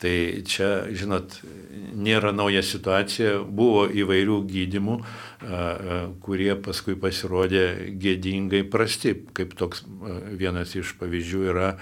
Tai 0.03 0.13
čia, 0.45 0.69
žinot, 0.93 1.39
nėra 2.05 2.35
nauja 2.37 2.61
situacija, 2.67 3.39
buvo 3.49 3.87
įvairių 3.89 4.39
gydimų, 4.53 4.99
kurie 6.29 6.53
paskui 6.61 7.01
pasirodė 7.01 7.65
gėdingai 7.97 8.65
prasti, 8.69 9.17
kaip 9.33 9.57
toks 9.57 9.87
vienas 10.37 10.77
iš 10.77 10.99
pavyzdžių 11.01 11.45
yra 11.49 11.73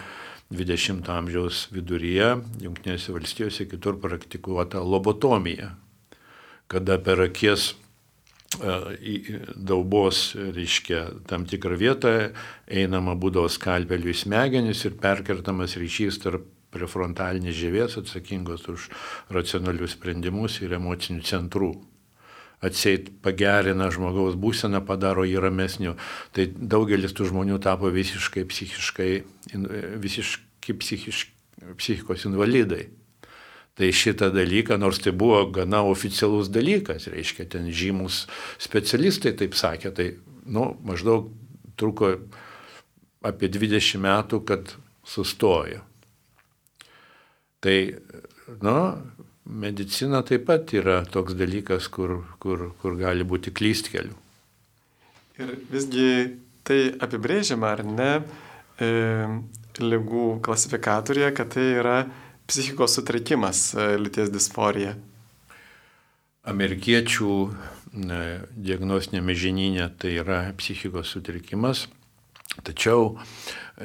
20-ojo 0.54 1.18
amžiaus 1.18 1.66
viduryje, 1.74 2.36
Junktinėse 2.62 3.18
valstijose 3.18 3.66
kitur 3.66 3.98
praktikuota 3.98 4.78
lobotomija, 4.78 5.74
kada 6.70 7.00
per 7.02 7.18
akies 7.26 7.72
e, 8.62 9.18
daubos, 9.56 10.30
reiškia, 10.38 11.02
tam 11.30 11.46
tikrą 11.50 11.78
vietą 11.80 12.14
einama 12.70 13.16
būdavo 13.18 13.50
skalpelių 13.50 14.14
į 14.14 14.16
smegenis 14.22 14.86
ir 14.86 14.98
perkertamas 15.02 15.76
ryšys 15.80 16.22
tarp 16.22 16.46
prefrontalinės 16.70 17.56
žievės 17.58 17.96
atsakingos 17.98 18.68
už 18.70 18.88
racionalius 19.34 19.96
sprendimus 19.96 20.60
ir 20.62 20.76
emocinių 20.78 21.24
centrų. 21.26 21.72
Atseit 22.60 23.08
pagerina 23.24 23.88
žmogaus 23.90 24.36
būseną, 24.38 24.82
padaro 24.84 25.24
jį 25.24 25.40
ramesniu. 25.40 25.94
Tai 26.36 26.44
daugelis 26.52 27.14
tų 27.16 27.30
žmonių 27.32 27.56
tapo 27.64 27.88
visiškai 27.90 28.44
psichiškai, 28.46 29.10
visiškai 30.04 30.76
psichiškai, 30.82 31.36
psichikos 31.80 32.26
invalidai. 32.28 32.84
Tai 33.80 33.88
šitą 33.96 34.28
dalyką, 34.34 34.76
nors 34.76 34.98
tai 35.00 35.14
buvo 35.16 35.46
gana 35.48 35.80
oficialus 35.88 36.50
dalykas, 36.52 37.06
reiškia, 37.08 37.46
ten 37.48 37.70
žymus 37.72 38.26
specialistai 38.60 39.32
taip 39.40 39.56
sakė, 39.56 39.92
tai, 39.96 40.08
nu, 40.44 40.66
maždaug 40.84 41.30
truko 41.80 42.10
apie 43.24 43.48
20 43.48 44.02
metų, 44.04 44.42
kad 44.44 44.74
sustojo. 45.08 45.80
Tai, 47.64 47.76
nu, 48.60 48.76
medicina 49.44 50.20
taip 50.28 50.46
pat 50.48 50.72
yra 50.76 51.00
toks 51.08 51.36
dalykas, 51.36 51.88
kur, 51.92 52.20
kur, 52.42 52.70
kur 52.80 52.96
gali 53.00 53.24
būti 53.24 53.52
klystkelių. 53.56 54.16
Ir 55.40 55.56
visgi 55.72 56.10
tai 56.68 56.82
apibrėžiama, 57.00 57.72
ar 57.78 57.84
ne, 57.88 58.10
e, 58.76 58.90
lygų 59.80 60.26
klasifikatorėje, 60.44 61.30
kad 61.36 61.54
tai 61.56 61.66
yra 61.80 61.98
psichikos 62.50 62.98
sutrikimas, 62.98 63.70
e, 63.78 63.94
lyties 64.02 64.32
disforija? 64.34 64.96
Amerikiečių 66.50 67.32
diagnostinėme 67.90 69.34
žinyne 69.36 69.86
tai 70.00 70.14
yra 70.22 70.42
psichikos 70.58 71.10
sutrikimas, 71.14 71.86
Tačiau 72.62 73.14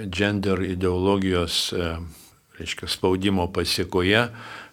gender 0.10 0.64
ideologijos, 0.66 1.70
reiškia, 2.58 2.90
spaudimo 2.90 3.46
pasiekoje 3.54 4.24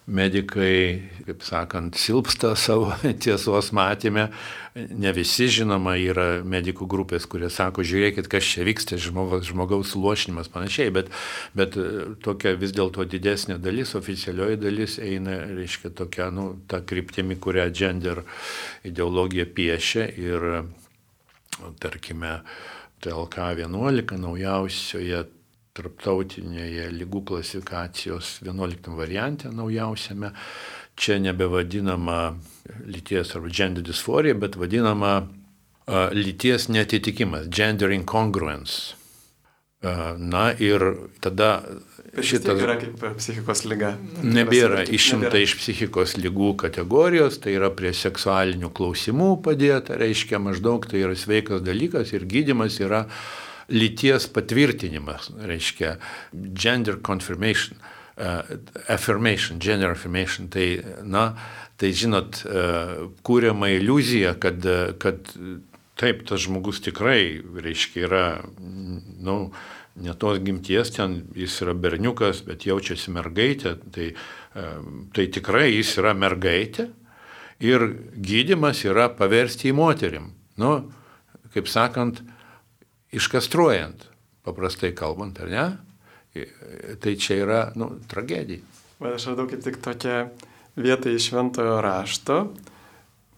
medikai, 0.05 1.09
kaip 1.23 1.43
sakant, 1.47 1.95
silpsta 1.95 2.53
savo 2.59 2.91
tiesos 3.23 3.71
matymę. 3.75 4.27
Ne 4.73 5.13
visi, 5.13 5.47
žinoma, 5.53 5.93
yra 6.01 6.41
medikų 6.43 6.87
grupės, 6.89 7.27
kurie 7.29 7.49
sako, 7.53 7.85
žiūrėkit, 7.87 8.27
kas 8.31 8.47
čia 8.55 8.65
vyksta, 8.67 8.97
žmogaus, 8.99 9.45
žmogaus 9.51 9.93
lošinimas 9.95 10.49
panašiai, 10.51 10.91
bet, 10.95 11.11
bet 11.55 11.77
e, 11.77 11.85
tokia 12.25 12.55
vis 12.59 12.73
dėlto 12.75 13.05
didesnė 13.07 13.59
dalis, 13.61 13.93
oficialioji 13.99 14.59
dalis 14.59 14.97
eina, 14.99 15.37
reiškia, 15.53 15.93
tokia, 15.95 16.31
nu, 16.33 16.49
ta 16.67 16.81
kryptimi, 16.81 17.37
kurią 17.37 17.69
gender 17.71 18.23
ideologija 18.83 19.45
piešia 19.45 20.09
ir, 20.19 20.49
tarkime, 21.79 22.39
TLK 23.03 23.53
11 23.59 24.17
naujausioje 24.17 25.25
tarptautinėje 25.77 26.89
lygų 26.93 27.23
klasifikacijos 27.31 28.39
11 28.45 28.93
variante 28.97 29.49
naujausiame. 29.49 30.33
Čia 30.93 31.17
nebevadinama 31.21 32.35
lyties 32.85 33.33
arba 33.33 33.49
gender 33.49 33.85
disforija, 33.85 34.37
bet 34.37 34.57
vadinama 34.61 35.15
uh, 35.23 36.11
lyties 36.13 36.69
netitikimas, 36.69 37.49
gender 37.49 37.93
incongruence. 37.95 38.93
Uh, 39.83 40.13
na 40.15 40.51
ir 40.61 40.85
tada 41.19 41.63
šitas... 42.21 42.61
yra 42.61 42.77
kaip 42.79 43.01
psichikos 43.17 43.65
lyga. 43.65 43.95
Nebėra 44.21 44.85
išimta 44.85 45.41
iš 45.41 45.57
psichikos 45.57 46.13
lygų 46.21 46.53
kategorijos, 46.61 47.41
tai 47.41 47.57
yra 47.57 47.71
prie 47.73 47.91
seksualinių 47.97 48.69
klausimų 48.77 49.31
padėta, 49.43 49.97
reiškia 49.99 50.37
maždaug 50.39 50.85
tai 50.85 51.01
yra 51.01 51.17
sveikas 51.17 51.65
dalykas 51.65 52.13
ir 52.13 52.29
gydimas 52.29 52.77
yra 52.85 53.07
uh, 53.09 53.42
lyties 53.71 54.27
patvirtinimas, 54.33 55.29
reiškia 55.47 55.97
gender 56.53 56.97
confirmation, 57.05 57.79
uh, 58.17 58.41
affirmation, 58.91 59.59
gender 59.59 59.93
affirmation, 59.93 60.49
tai, 60.53 60.81
na, 61.03 61.31
tai 61.79 61.93
žinot, 61.95 62.43
uh, 62.47 63.05
kūriama 63.23 63.71
iliuzija, 63.77 64.35
kad, 64.41 64.65
kad 65.03 65.31
taip, 65.99 66.25
tas 66.27 66.43
žmogus 66.47 66.81
tikrai, 66.83 67.39
reiškia, 67.63 68.07
yra, 68.09 68.25
na, 68.59 68.99
nu, 69.23 69.37
ne 69.95 70.13
tos 70.17 70.39
gimties, 70.41 70.91
ten 70.95 71.21
jis 71.37 71.59
yra 71.61 71.75
berniukas, 71.77 72.41
bet 72.47 72.65
jaučiasi 72.65 73.13
mergaitė, 73.13 73.75
tai, 73.93 74.09
tai 75.13 75.27
tikrai 75.33 75.67
jis 75.69 75.97
yra 76.01 76.15
mergaitė 76.17 76.87
ir 77.63 77.85
gydimas 78.17 78.83
yra 78.87 79.09
paversti 79.13 79.69
į 79.69 79.77
moterim. 79.77 80.31
Nu, 80.59 80.73
kaip 81.53 81.69
sakant, 81.69 82.23
iškastruojant, 83.13 84.07
paprastai 84.45 84.93
kalbant, 84.97 85.39
ar 85.43 85.51
ne? 85.51 85.65
Tai 86.99 87.13
čia 87.21 87.37
yra 87.43 87.59
nu, 87.77 87.91
tragedija. 88.09 88.63
Bet 88.99 89.19
aš 89.19 89.29
radau 89.31 89.45
kaip 89.51 89.61
tik 89.65 89.77
tokią 89.83 90.17
vietą 90.79 91.11
iš 91.13 91.29
šventojo 91.29 91.77
rašto. 91.83 92.37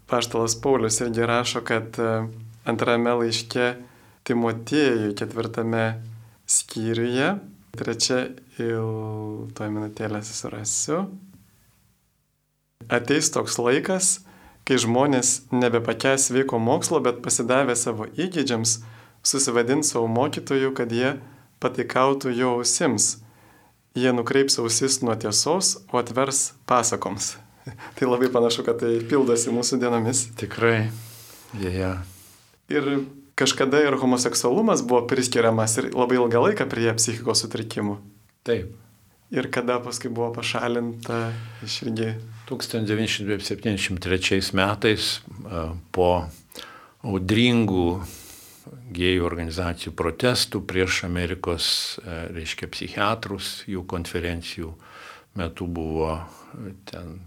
Paštalas 0.08 0.56
Paulius 0.62 1.02
irgi 1.02 1.26
rašo, 1.26 1.64
kad 1.66 2.00
e, 2.00 2.28
antrame 2.70 3.16
laiške 3.20 3.74
Timotiejui 4.26 5.16
ketvirtame 5.18 5.86
skyriuje, 6.50 7.36
trečia 7.78 8.20
il 8.62 9.50
toj 9.58 9.70
minutėlę 9.74 10.22
susirasiu, 10.26 11.04
ateis 12.90 13.30
toks 13.34 13.58
laikas, 13.62 14.20
kai 14.66 14.78
žmonės 14.82 15.48
nebepakęs 15.54 16.30
sveiko 16.30 16.58
mokslo, 16.62 17.02
bet 17.06 17.22
pasidavę 17.26 17.76
savo 17.78 18.08
įgėdžiams, 18.10 18.80
susivadins 19.26 19.92
savo 19.92 20.08
mokytojų, 20.12 20.74
kad 20.78 20.92
jie 20.94 21.16
patikautų 21.64 22.34
jo 22.36 22.58
ausims. 22.60 23.18
Jie 23.96 24.12
nukreips 24.12 24.60
ausis 24.60 25.00
nuo 25.04 25.16
tiesos, 25.16 25.78
o 25.92 26.00
atvers 26.02 26.54
pasakoms. 26.68 27.36
tai 27.98 28.10
labai 28.10 28.30
panašu, 28.32 28.66
kad 28.68 28.80
tai 28.84 29.00
pildosi 29.10 29.54
mūsų 29.56 29.80
dienomis. 29.82 30.20
Tikrai, 30.40 30.90
dėja. 31.56 31.94
Ir 32.72 32.84
kažkada 33.40 33.78
ir 33.86 33.94
homoseksualumas 34.02 34.80
buvo 34.86 35.02
priskiriamas 35.10 35.78
ir 35.82 35.86
labai 35.96 36.16
ilgą 36.20 36.40
laiką 36.50 36.66
prie 36.72 36.90
psichikos 36.98 37.38
sutrikimų. 37.46 37.96
Taip. 38.46 38.68
Ir 39.34 39.46
kada 39.50 39.80
paskui 39.82 40.10
buvo 40.14 40.30
pašalinta 40.36 41.34
iš 41.66 41.74
irgi. 41.88 42.10
1973 42.46 44.54
metais 44.54 45.06
po 45.96 46.10
audringų 47.02 47.88
gėjų 48.96 49.26
organizacijų 49.28 49.94
protestų 49.98 50.62
prieš 50.68 51.04
Amerikos, 51.08 51.68
e, 52.02 52.18
reiškia, 52.36 52.70
psichiatrus, 52.72 53.60
jų 53.70 53.86
konferencijų 53.90 54.74
metu 55.40 55.68
buvo 55.68 56.16
e, 56.18 56.74
ten 56.90 57.20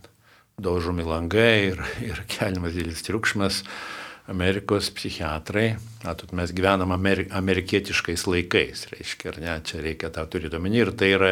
daužomi 0.59 1.07
langai 1.07 1.71
ir, 1.73 1.83
ir 2.03 2.23
keliamas 2.31 2.77
didelis 2.77 3.05
triukšmas. 3.07 3.63
Amerikos 4.29 4.91
psichiatrai, 4.93 5.79
matot, 6.03 6.35
mes 6.37 6.51
gyvenam 6.53 6.91
ameri 6.93 7.25
amerikietiškais 7.33 8.27
laikais, 8.29 8.85
reiškia, 8.91 9.31
ar 9.33 9.39
ne, 9.41 9.55
čia 9.65 9.81
reikia 9.81 10.11
tą 10.13 10.27
turėti 10.29 10.59
omeny 10.59 10.83
ir 10.83 10.93
tai 10.93 11.15
yra 11.15 11.31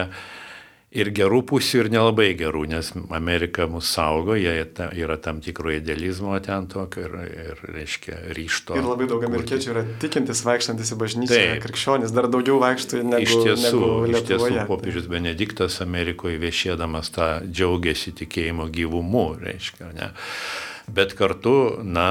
ir 0.95 1.11
gerų 1.15 1.41
pusių, 1.51 1.81
ir 1.83 1.89
nelabai 1.91 2.29
gerų, 2.39 2.63
nes 2.71 2.93
Amerika 3.15 3.67
mus 3.71 3.89
saugo, 3.91 4.37
jie 4.39 4.53
yra 4.95 5.17
tam 5.23 5.41
tikro 5.45 5.73
idealizmo 5.75 6.37
ten 6.45 6.69
tokio 6.71 7.07
ir, 7.09 7.17
ir 7.27 7.65
reiškia, 7.75 8.21
ryšto. 8.37 8.79
Ir 8.79 8.87
labai 8.87 9.09
daug 9.11 9.25
amerikiečių 9.27 9.73
yra 9.75 9.83
tikintis, 10.03 10.45
vaikštantis 10.47 10.95
į 10.95 11.01
bažnyčią, 11.03 11.43
krikščionis, 11.65 12.15
dar 12.17 12.31
daugiau 12.33 12.61
vaikšto 12.63 13.03
negu. 13.03 13.27
Iš 13.27 13.35
tiesų, 13.49 13.83
negu 13.83 14.15
iš 14.15 14.25
tiesų 14.31 14.65
popiežius 14.71 15.11
Benediktas 15.11 15.81
Amerikoje 15.85 16.41
viešėdamas 16.43 17.13
tą 17.17 17.29
džiaugiasi 17.51 18.15
tikėjimo 18.23 18.71
gyvumu, 18.73 19.29
reiškia, 19.43 19.93
ne. 19.97 20.13
Bet 20.87 21.17
kartu, 21.19 21.83
na, 21.83 22.09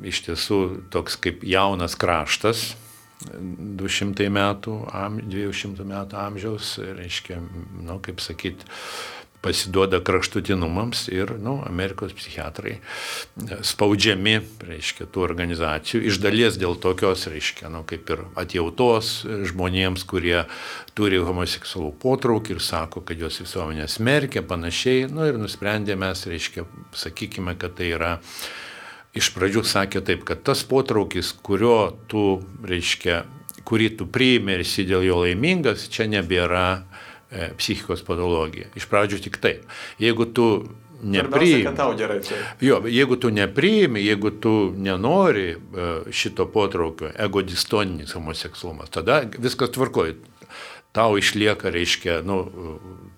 iš 0.00 0.24
tiesų 0.30 0.60
toks 0.94 1.18
kaip 1.20 1.42
jaunas 1.44 1.92
kraštas, 1.98 2.70
200 3.18 4.28
metų, 4.30 4.80
200 5.26 5.86
metų 5.86 6.18
amžiaus, 6.22 6.76
reiškia, 6.98 7.40
nu, 7.82 7.98
kaip 8.04 8.22
sakyt, 8.22 8.62
pasiduoda 9.42 10.00
kraštutinumams 10.02 11.04
ir, 11.14 11.30
nu, 11.42 11.58
Amerikos 11.66 12.12
psichiatrai 12.16 12.78
spaudžiami, 13.66 14.34
reiškia, 14.66 15.06
tų 15.14 15.22
organizacijų, 15.28 16.02
iš 16.10 16.18
dalies 16.22 16.58
dėl 16.58 16.74
tokios, 16.82 17.28
reiškia, 17.30 17.70
nu, 17.70 17.84
kaip 17.86 18.10
ir 18.10 18.24
atjautos 18.38 19.12
žmonėms, 19.50 20.06
kurie 20.10 20.42
turi 20.98 21.22
homoseksualų 21.22 21.92
potraukį 22.02 22.56
ir 22.56 22.64
sako, 22.66 23.04
kad 23.06 23.22
jos 23.22 23.38
visuomenė 23.44 23.86
smerkia, 23.90 24.42
panašiai, 24.42 25.06
nu, 25.10 25.26
ir 25.30 25.38
nusprendė 25.38 25.98
mes, 25.98 26.26
reiškia, 26.26 26.66
sakykime, 27.06 27.54
kad 27.58 27.78
tai 27.78 27.92
yra 27.94 28.16
iš 29.18 29.32
pradžių 29.34 29.64
sakė 29.66 30.02
taip, 30.06 30.24
kad 30.28 30.42
tas 30.46 30.62
potraukis, 30.68 31.32
kurio 31.44 31.92
tu, 32.10 32.40
reiškia, 32.66 33.22
kurį 33.68 33.92
tu 34.00 34.08
priimi 34.10 34.56
ir 34.56 34.64
esi 34.64 34.86
dėl 34.88 35.04
jo 35.06 35.22
laimingas, 35.24 35.88
čia 35.92 36.08
nebėra 36.10 36.66
e, 36.78 37.50
psichikos 37.58 38.04
patologija. 38.06 38.70
Iš 38.78 38.88
pradžių 38.90 39.22
tik 39.26 39.40
taip. 39.42 39.66
Jeigu 40.00 40.28
tu 40.32 40.48
nepriimi. 41.02 41.66
Gerai, 41.98 42.20
jo, 42.64 42.80
jeigu 42.88 43.18
tu 43.20 43.30
nepriimi, 43.34 44.02
jeigu 44.06 44.32
tu 44.42 44.54
nenori 44.76 45.50
e, 45.50 45.58
šito 46.10 46.48
potraukio, 46.52 47.12
egodistoninis 47.18 48.14
homoseksualumas, 48.16 48.90
tada 48.94 49.22
viskas 49.38 49.74
tvarkoja. 49.76 50.16
Tau 50.96 51.18
išlieka, 51.20 51.68
reiškia, 51.70 52.22
nu, 52.26 52.38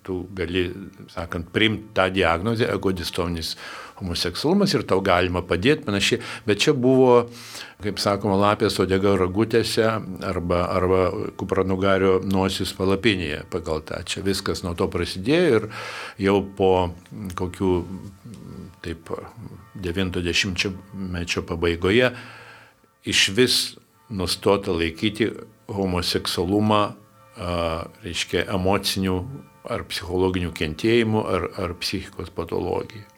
tu 0.05 0.25
gali, 0.37 0.67
sakant, 1.13 1.53
priimti 1.55 1.95
tą 1.95 2.09
diagnozę, 2.13 2.67
egodistoninis 2.75 3.55
homoseksualumas 4.01 4.75
ir 4.75 4.85
tau 4.89 5.03
galima 5.05 5.43
padėti, 5.47 5.85
panašiai. 5.87 6.21
Bet 6.47 6.63
čia 6.65 6.75
buvo, 6.77 7.27
kaip 7.85 8.01
sakoma, 8.03 8.39
lapės 8.41 8.79
odega 8.83 9.15
ragutėse 9.21 9.87
arba, 10.27 10.65
arba 10.73 11.03
kupranugario 11.41 12.19
nosis 12.25 12.73
palapinėje 12.77 13.45
pagal 13.53 13.85
tą. 13.87 14.01
Čia 14.09 14.25
viskas 14.27 14.65
nuo 14.65 14.75
to 14.79 14.89
prasidėjo 14.93 15.61
ir 15.61 15.69
jau 16.21 16.41
po 16.57 16.73
kokių, 17.39 17.75
taip, 18.85 19.13
90-mečio 19.81 21.45
pabaigoje 21.49 22.11
iš 23.09 23.29
vis 23.37 23.61
nustota 24.11 24.75
laikyti 24.75 25.31
homoseksualumą, 25.71 26.81
reiškia, 28.05 28.43
emocinių 28.53 29.15
ar 29.71 29.85
psichologinių 29.89 30.51
kentėjimų, 30.57 31.23
ar, 31.37 31.47
ar 31.63 31.77
psichikos 31.81 32.33
patologijų 32.35 33.10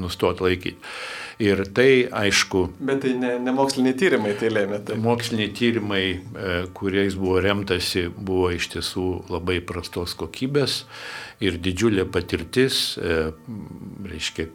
nustoti 0.00 0.44
laikyti. 0.44 0.94
Ir 1.42 1.64
tai, 1.74 2.06
aišku. 2.14 2.68
Bet 2.78 3.00
tai 3.02 3.16
ne, 3.18 3.32
ne 3.42 3.54
moksliniai 3.54 3.96
tyrimai 3.98 4.36
tai 4.38 4.52
lėmė. 4.54 4.80
Tai. 4.86 4.98
Moksliniai 5.02 5.50
tyrimai, 5.54 6.02
e, 6.14 6.56
kuriais 6.78 7.16
buvo 7.18 7.40
remtasi, 7.42 8.06
buvo 8.14 8.52
iš 8.54 8.70
tiesų 8.76 9.08
labai 9.34 9.58
prastos 9.66 10.14
kokybės 10.18 10.84
ir 11.42 11.58
didžiulė 11.58 12.06
patirtis, 12.14 12.94
e, 13.02 13.32
reiškia, 14.06 14.46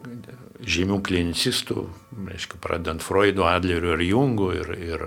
žymių 0.60 0.98
klinicistų, 1.04 1.84
reiškia, 2.28 2.58
pradant 2.62 3.04
Freudu, 3.04 3.44
Adleriu 3.48 3.94
ir 3.96 4.04
Jungu 4.04 4.50
ir, 4.56 4.72
ir, 4.76 5.06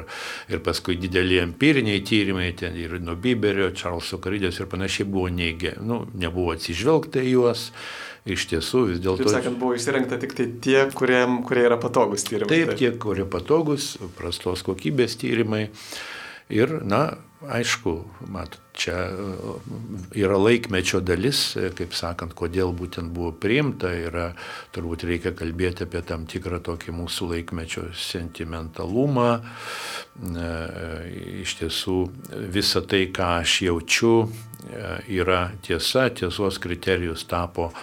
ir 0.49 0.63
paskui 0.65 0.97
dideli 1.01 1.39
empiriniai 1.41 2.01
tyrimai, 2.05 2.51
ten 2.57 2.77
ir 2.79 2.97
nuo 3.01 3.15
Biberio, 3.19 3.69
Čarlzo 3.77 4.19
Karydės 4.23 4.61
ir 4.61 4.69
panašiai 4.71 5.09
buvo 5.09 5.29
neigė, 5.33 5.75
nu, 5.85 6.03
nebuvo 6.17 6.55
atsižvelgta 6.55 7.21
į 7.21 7.35
juos. 7.35 7.69
Iš 8.23 8.45
tiesų 8.53 8.85
vis 8.87 9.03
dėlto. 9.03 9.25
Taip 9.25 9.35
sakant, 9.35 9.59
buvo 9.59 9.75
išsirinkta 9.75 10.15
tik 10.21 10.31
tai 10.37 10.47
tie, 10.63 10.77
kurie, 10.95 11.25
kurie 11.43 11.65
yra 11.67 11.75
patogus 11.81 12.23
tyrimai. 12.23 12.47
Taip, 12.53 12.69
taip, 12.71 12.79
tie, 12.79 12.91
kurie 12.95 13.25
patogus, 13.27 13.97
prastos 14.15 14.63
kokybės 14.63 15.17
tyrimai. 15.19 15.65
Ir, 16.53 16.71
na, 16.87 17.17
aišku, 17.51 17.93
matot, 18.31 18.61
čia 18.75 18.95
e, 19.07 19.53
yra 20.19 20.37
laikmečio 20.39 20.99
dalis, 21.03 21.41
e, 21.59 21.69
kaip 21.75 21.95
sakant, 21.95 22.35
kodėl 22.37 22.73
būtent 22.75 23.11
buvo 23.15 23.31
priimta, 23.35 23.91
yra, 23.95 24.29
turbūt 24.75 25.05
reikia 25.07 25.33
kalbėti 25.37 25.87
apie 25.87 26.03
tam 26.07 26.27
tikrą 26.29 26.61
tokį 26.63 26.95
mūsų 26.99 27.29
laikmečio 27.31 27.85
sentimentalumą. 27.95 29.29
E, 29.39 30.53
iš 31.43 31.57
tiesų, 31.61 31.97
visa 32.53 32.83
tai, 32.87 33.05
ką 33.13 33.33
aš 33.41 33.57
jaučiu, 33.67 34.15
yra 35.11 35.49
tiesa, 35.63 36.07
tiesos 36.15 36.59
kriterijus 36.63 37.25
tapo, 37.27 37.73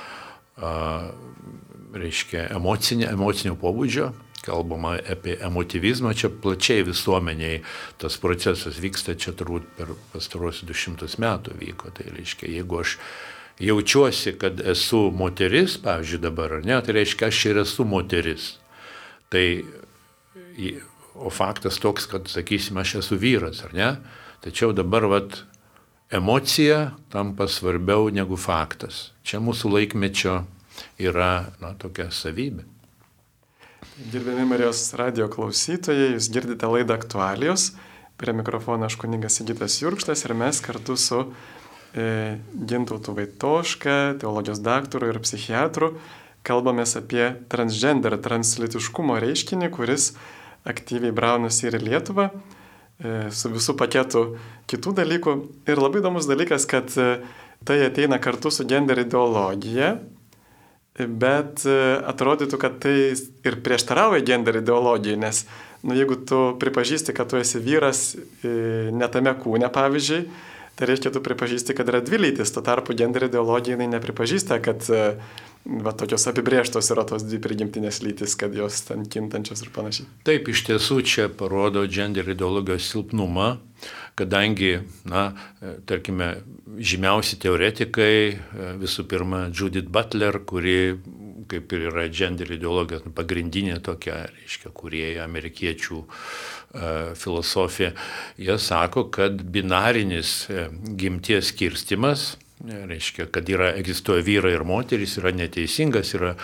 reiškia, 1.94 2.48
emocinio, 2.56 3.08
emocinio 3.10 3.56
pobūdžio 3.60 4.10
kalbama 4.44 4.96
apie 5.10 5.36
emotivizmą, 5.44 6.14
čia 6.16 6.30
plačiai 6.42 6.84
visuomeniai 6.86 7.60
tas 8.00 8.16
procesas 8.20 8.78
vyksta, 8.80 9.16
čia 9.20 9.34
turbūt 9.36 9.66
per 9.76 9.92
pastarosius 10.14 10.68
200 10.68 11.20
metų 11.20 11.56
vyko. 11.60 11.92
Tai 11.96 12.06
reiškia, 12.16 12.48
jeigu 12.48 12.80
aš 12.80 12.96
jaučiuosi, 13.60 14.34
kad 14.40 14.62
esu 14.72 15.08
moteris, 15.14 15.76
pavyzdžiui 15.84 16.22
dabar, 16.24 16.58
ar 16.58 16.64
ne, 16.66 16.80
tai 16.84 16.96
reiškia, 17.00 17.28
aš 17.28 17.44
ir 17.50 17.62
esu 17.64 17.84
moteris. 17.88 18.54
Tai, 19.30 19.44
o 21.14 21.30
faktas 21.30 21.78
toks, 21.82 22.08
kad, 22.10 22.30
sakysim, 22.32 22.80
aš 22.80 23.00
esu 23.04 23.20
vyras, 23.20 23.62
ar 23.66 23.76
ne, 23.76 23.90
tačiau 24.44 24.72
dabar, 24.76 25.06
vat, 25.10 25.42
emocija 26.10 26.90
tampa 27.12 27.48
svarbiau 27.48 28.10
negu 28.10 28.36
faktas. 28.36 29.10
Čia 29.22 29.40
mūsų 29.42 29.70
laikmečio 29.76 30.42
yra, 30.98 31.50
na, 31.62 31.72
tokia 31.78 32.10
savybė. 32.14 32.66
Gerbiami 34.10 34.46
Marijos 34.48 34.82
radio 34.96 35.28
klausytojai, 35.30 36.14
jūs 36.14 36.30
girdite 36.32 36.68
laidą 36.68 36.96
aktualijos. 36.96 37.70
Prie 38.20 38.32
mikrofono 38.36 38.88
aš 38.88 38.96
kuningas 39.00 39.38
Sigitas 39.38 39.78
Jurkštas 39.80 40.24
ir 40.26 40.34
mes 40.36 40.60
kartu 40.64 40.96
su 41.00 41.20
e, 41.94 42.38
Gintautu 42.52 43.14
Vaitoška, 43.16 44.16
teologijos 44.20 44.60
daktaru 44.64 45.12
ir 45.12 45.20
psichiatru 45.24 45.94
kalbamės 46.46 46.96
apie 46.96 47.26
transgender, 47.52 48.16
translitiškumo 48.24 49.18
reiškinį, 49.20 49.68
kuris 49.74 50.14
aktyviai 50.68 51.12
braunasi 51.16 51.68
ir 51.68 51.76
į 51.76 51.84
Lietuvą 51.84 52.30
su 53.32 53.48
visų 53.52 53.76
paketu 53.80 54.24
kitų 54.70 54.94
dalykų. 55.00 55.36
Ir 55.70 55.80
labai 55.80 56.02
įdomus 56.02 56.28
dalykas, 56.28 56.66
kad 56.68 56.92
e, 57.00 57.20
tai 57.66 57.80
ateina 57.86 58.20
kartu 58.22 58.52
su 58.52 58.66
gender 58.68 59.00
ideologija, 59.02 59.94
bet 60.98 61.64
e, 61.68 61.78
atrodytų, 62.12 62.60
kad 62.60 62.78
tai 62.82 62.94
ir 63.46 63.58
prieštarauja 63.64 64.24
gender 64.26 64.60
ideologijai, 64.60 65.18
nes 65.20 65.44
nu, 65.82 65.96
jeigu 65.96 66.18
tu 66.28 66.40
pripažįsti, 66.60 67.14
kad 67.16 67.30
tu 67.32 67.40
esi 67.40 67.62
vyras 67.62 68.14
e, 68.14 68.90
netame 68.92 69.32
kūne, 69.40 69.70
pavyzdžiui, 69.72 70.24
tai 70.76 70.88
reiškia, 70.88 71.12
tu 71.14 71.22
pripažįsti, 71.24 71.76
kad 71.76 71.88
yra 71.92 72.02
dvi 72.04 72.20
lytis, 72.20 72.52
tuo 72.54 72.64
tarpu 72.64 72.96
gender 72.96 73.28
ideologija 73.28 73.76
jinai 73.76 73.90
nepripažįsta, 73.96 74.60
kad 74.64 74.86
e, 74.92 75.06
va, 75.64 75.92
tokios 75.92 76.26
apibrieštos 76.30 76.90
yra 76.94 77.04
tos 77.08 77.24
dvi 77.26 77.40
prigimtinės 77.42 78.00
lytis, 78.04 78.36
kad 78.38 78.54
jos 78.56 78.82
ten 78.88 79.06
kintančios 79.10 79.64
ir 79.64 79.72
panašiai. 79.74 80.08
Taip, 80.28 80.50
iš 80.52 80.64
tiesų 80.68 81.00
čia 81.06 81.28
parodo 81.32 81.84
gender 81.90 82.28
ideologijos 82.32 82.88
silpnumą, 82.92 83.52
kadangi, 84.18 84.80
na, 85.08 85.30
tarkime, 85.88 86.34
žymiausi 86.76 87.40
teoretikai, 87.40 88.14
visų 88.80 89.06
pirma, 89.08 89.46
Judith 89.48 89.88
Butler, 89.92 90.42
kuri 90.44 90.78
kaip 91.50 91.72
ir 91.74 91.88
yra 91.90 92.06
gender 92.14 92.50
ideologijos 92.54 93.08
pagrindinė 93.16 93.80
tokia, 93.82 94.22
reiškia, 94.30 94.70
kurie 94.76 95.06
amerikiečių 95.22 96.04
filosofija, 97.18 97.90
jie 98.38 98.58
sako, 98.62 99.08
kad 99.10 99.42
binarinis 99.42 100.44
e, 100.46 100.68
gimties 101.00 101.50
skirstimas, 101.50 102.36
e, 102.66 102.80
reiškia, 102.90 103.28
kad 103.32 103.48
yra, 103.48 103.70
egzistuoja 103.80 104.24
vyrai 104.26 104.54
ir 104.56 104.64
moterys, 104.68 105.16
yra 105.20 105.32
neteisingas, 105.36 106.14
yra 106.18 106.34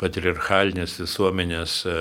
patriarchalinės 0.00 0.98
visuomenės 1.02 1.78
e, 1.88 1.96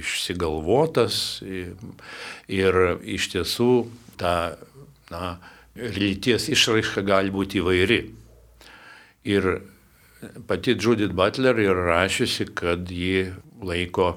išsigalvotas 0.00 1.20
ir 1.44 2.80
iš 3.16 3.30
tiesų 3.34 3.72
ta 4.20 4.34
na, 5.10 5.38
lyties 5.76 6.48
išraiška 6.52 7.04
gali 7.06 7.32
būti 7.34 7.60
įvairi. 7.60 8.00
Ir 9.30 9.50
pati 10.48 10.76
Judith 10.76 11.14
Butler 11.16 11.58
yra 11.60 11.86
rašiusi, 11.92 12.50
kad 12.56 12.90
ji 12.90 13.30
laiko 13.62 14.14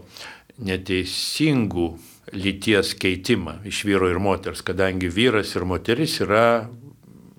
neteisingų 0.63 1.87
lyties 2.33 2.93
keitimą 2.99 3.59
iš 3.67 3.83
vyro 3.87 4.09
ir 4.09 4.19
moters, 4.21 4.63
kadangi 4.65 5.09
vyras 5.11 5.53
ir 5.57 5.65
moteris 5.67 6.19
yra 6.23 6.69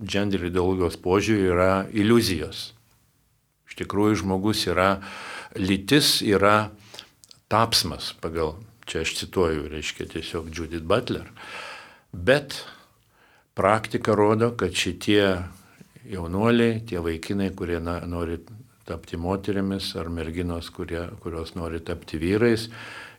gender 0.00 0.46
ideologijos 0.48 0.96
požiūrį 1.00 1.50
yra 1.52 1.72
iliuzijos. 1.92 2.72
Iš 3.68 3.78
tikrųjų 3.82 4.20
žmogus 4.22 4.66
yra, 4.70 4.98
lytis 5.58 6.20
yra 6.22 6.70
tapsmas 7.50 8.12
pagal, 8.22 8.56
čia 8.86 9.04
aš 9.04 9.16
cituoju, 9.20 9.68
reiškia 9.72 10.08
tiesiog 10.14 10.50
Judith 10.54 10.86
Butler. 10.86 11.30
Bet 12.12 12.60
praktika 13.54 14.14
rodo, 14.14 14.52
kad 14.58 14.74
šitie 14.74 15.24
jaunuoliai, 16.10 16.82
tie 16.86 17.00
vaikinai, 17.02 17.50
kurie 17.56 17.80
na, 17.80 18.00
nori 18.06 18.38
tapti 18.84 19.16
moterimis 19.16 19.94
ar 19.96 20.10
merginos, 20.12 20.68
kurie, 20.74 21.06
kurios 21.22 21.54
nori 21.56 21.80
tapti 21.80 22.20
vyrais, 22.20 22.68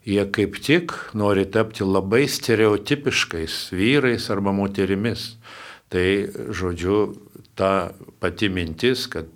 jie 0.05 0.25
kaip 0.31 0.59
tik 0.61 0.93
nori 1.17 1.47
tapti 1.49 1.85
labai 1.87 2.25
stereotipiškais 2.29 3.73
vyrais 3.73 4.29
arba 4.29 4.53
moterimis. 4.53 5.33
Tai, 5.93 6.07
žodžiu, 6.55 7.13
ta 7.55 7.91
pati 8.19 8.49
mintis, 8.49 9.05
kad, 9.07 9.27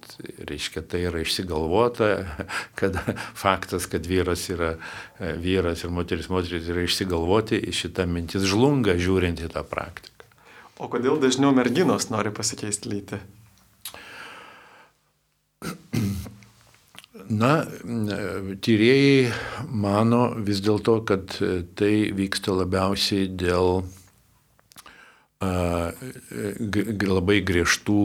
reiškia, 0.49 0.81
tai 0.81 1.05
yra 1.07 1.21
išsigalvota, 1.23 2.09
kad 2.79 2.97
faktas, 3.37 3.85
kad 3.91 4.07
vyras 4.09 4.49
yra 4.51 4.75
vyras 5.19 5.83
ir 5.83 5.93
moteris 5.93 6.29
moteris 6.29 6.67
yra 6.69 6.83
išsigalvoti, 6.87 7.61
šita 7.75 8.05
mintis 8.09 8.47
žlunga 8.49 8.97
žiūrint 8.99 9.39
į 9.45 9.51
tą 9.53 9.63
praktiką. 9.67 10.27
O 10.79 10.87
kodėl 10.91 11.19
dažniau 11.19 11.51
merginos 11.55 12.09
nori 12.11 12.31
pasikeisti 12.31 12.91
lytį? 12.93 13.19
Na, 17.29 17.53
tyrėjai 18.65 19.33
mano 19.69 20.33
vis 20.47 20.63
dėlto, 20.65 21.03
kad 21.05 21.35
tai 21.77 21.93
vyksta 22.15 22.55
labiausiai 22.57 23.27
dėl 23.29 23.83
labai 25.39 27.39
griežtų 27.47 27.99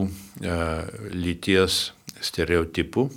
lyties 1.11 1.79
stereotipų 2.23 3.09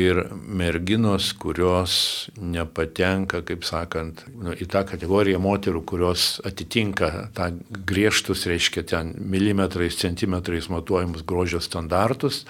ir 0.00 0.22
merginos, 0.32 1.32
kurios 1.36 1.94
nepatenka, 2.40 3.42
kaip 3.44 3.66
sakant, 3.66 4.22
nu, 4.32 4.54
į 4.54 4.66
tą 4.72 4.84
kategoriją 4.88 5.40
moterų, 5.42 5.82
kurios 5.84 6.40
atitinka 6.48 7.28
tą 7.36 7.50
griežtus, 7.88 8.46
reiškia, 8.48 8.86
ten 8.94 9.12
milimetrais, 9.18 9.98
centimetrais 10.00 10.70
matuojamus 10.72 11.26
grožio 11.28 11.60
standartus, 11.60 12.44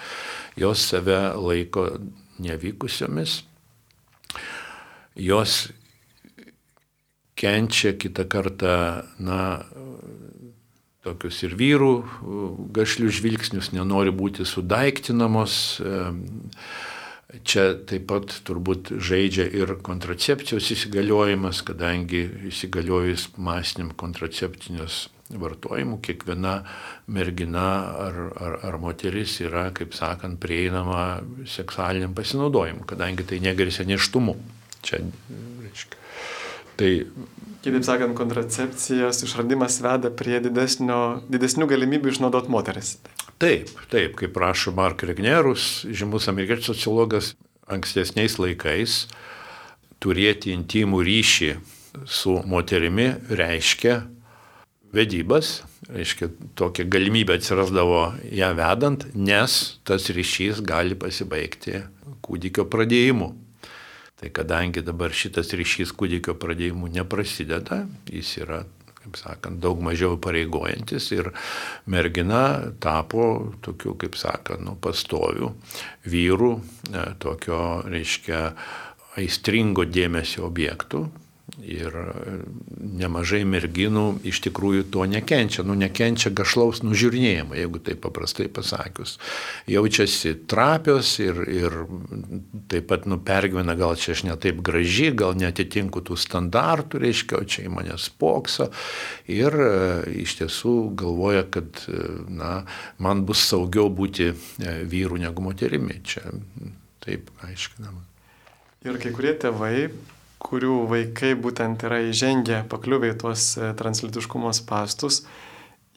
jos 0.56 0.84
save 0.92 1.18
laiko 1.34 1.88
nevykusiomis. 2.42 3.40
Jos 5.18 5.72
kenčia 7.42 7.96
kitą 7.98 8.28
kartą, 8.30 8.76
na, 9.18 9.42
tokius 11.02 11.42
ir 11.42 11.58
vyrų 11.58 11.92
gašlių 12.78 13.10
žvilgsnius, 13.18 13.72
nenori 13.74 14.14
būti 14.14 14.46
sudaiktinamos 14.46 15.58
Čia 17.32 17.62
taip 17.88 18.04
pat 18.10 18.34
turbūt 18.44 18.90
žaidžia 19.00 19.46
ir 19.56 19.70
kontracepcijos 19.80 20.66
įsigaliojimas, 20.74 21.62
kadangi 21.64 22.26
įsigaliojus 22.50 23.30
masiniam 23.40 23.88
kontraceptinius 23.96 25.06
vartojimu 25.40 25.96
kiekviena 26.04 26.58
mergina 27.08 27.64
ar, 28.04 28.18
ar, 28.36 28.58
ar 28.68 28.76
moteris 28.82 29.38
yra, 29.40 29.70
kaip 29.72 29.96
sakant, 29.96 30.36
prieinama 30.44 31.22
seksualiniam 31.48 32.12
pasinaudojimu, 32.12 32.84
kadangi 32.92 33.24
tai 33.24 33.40
negrėsia 33.40 33.88
neštumu. 33.88 34.36
Čia, 34.84 35.00
reiškia. 35.64 36.02
Tai 36.80 36.92
Kitaip 37.62 37.84
sakant, 37.86 38.16
kontracepcijos 38.18 39.20
išradimas 39.22 39.76
veda 39.84 40.10
prie 40.10 40.40
didesnio, 40.42 41.20
didesnių 41.30 41.68
galimybių 41.70 42.10
išnaudoti 42.10 42.50
moteris. 42.50 42.96
Taip, 43.38 43.70
taip, 43.92 44.16
kaip 44.18 44.38
rašo 44.42 44.72
Mark 44.74 45.04
Regnerus, 45.06 45.84
žymus 45.86 46.26
amerikiečių 46.32 46.72
sociologas, 46.72 47.36
ankstesniais 47.70 48.34
laikais 48.42 49.04
turėti 50.02 50.50
intimų 50.56 51.04
ryšį 51.06 51.52
su 52.10 52.34
moterimi 52.50 53.12
reiškia 53.30 54.00
vedybas, 54.92 55.60
reiškia 55.86 56.32
tokia 56.58 56.88
galimybė 56.90 57.38
atsirasdavo 57.38 58.02
ją 58.26 58.50
vedant, 58.58 59.06
nes 59.14 59.60
tas 59.86 60.10
ryšys 60.10 60.64
gali 60.66 60.98
pasibaigti 60.98 61.84
kūdikio 62.26 62.66
pradėjimu. 62.74 63.30
Tai 64.22 64.30
kadangi 64.30 64.84
dabar 64.86 65.10
šitas 65.10 65.48
ryšys 65.58 65.90
kūdikio 65.98 66.36
pradėjimų 66.38 66.92
neprasideda, 66.94 67.80
jis 68.06 68.28
yra, 68.44 68.60
kaip 69.00 69.16
sakant, 69.18 69.58
daug 69.58 69.80
mažiau 69.82 70.14
pareigojantis 70.22 71.08
ir 71.16 71.32
mergina 71.90 72.70
tapo 72.78 73.24
tokiu, 73.66 73.96
kaip 73.98 74.14
sakant, 74.14 74.62
nu, 74.62 74.76
pastoviu 74.78 75.50
vyru, 76.06 76.52
e, 76.92 77.02
tokio, 77.18 77.58
reiškia, 77.82 78.44
aistringo 79.18 79.88
dėmesio 79.90 80.46
objektų, 80.46 81.02
Ir 81.60 81.92
e, 81.92 82.36
nemažai 82.80 83.42
merginų 83.44 84.22
iš 84.24 84.38
tikrųjų 84.46 84.86
to 84.94 85.04
nekenčia. 85.04 85.60
Nu, 85.68 85.74
nekenčia 85.76 86.30
gašlaus 86.32 86.80
nužiūrinėjimo, 86.80 87.52
jeigu 87.58 87.80
tai 87.84 87.92
paprastai 88.00 88.46
pasakius. 88.48 89.18
Jaučiasi 89.68 90.32
trapios 90.48 91.10
ir, 91.20 91.42
ir 91.52 91.76
taip 92.72 92.88
pat 92.88 93.04
nupergyvena, 93.10 93.76
gal 93.76 93.98
čia 94.00 94.14
aš 94.16 94.24
netaip 94.30 94.62
graži, 94.64 95.10
gal 95.12 95.36
netitinku 95.36 96.00
tų 96.00 96.16
standartų, 96.16 97.02
reiškia, 97.04 97.42
čia 97.44 97.66
į 97.68 97.74
mane 97.76 97.98
spokso. 98.00 98.70
Ir 99.28 99.52
e, 99.52 99.74
iš 100.24 100.38
tiesų 100.40 100.74
galvoja, 101.04 101.44
kad 101.52 101.84
e, 101.84 102.06
na, 102.32 102.54
man 102.96 103.26
bus 103.28 103.44
saugiau 103.50 103.92
būti 103.92 104.30
vyru 104.88 105.20
negu 105.20 105.44
moterimi. 105.44 106.00
Čia 106.00 106.32
taip 107.04 107.28
aiškinama. 107.44 108.00
Ir 108.88 108.96
kai 109.04 109.12
kurie 109.14 109.36
tėvai 109.36 109.76
kurių 110.42 110.76
vaikai 110.90 111.32
būtent 111.38 111.84
yra 111.86 112.02
įžengę, 112.08 112.64
pakliuvę 112.70 113.12
į 113.12 113.18
tuos 113.22 113.46
e, 113.56 113.70
translitiškumo 113.78 114.52
pastus, 114.68 115.22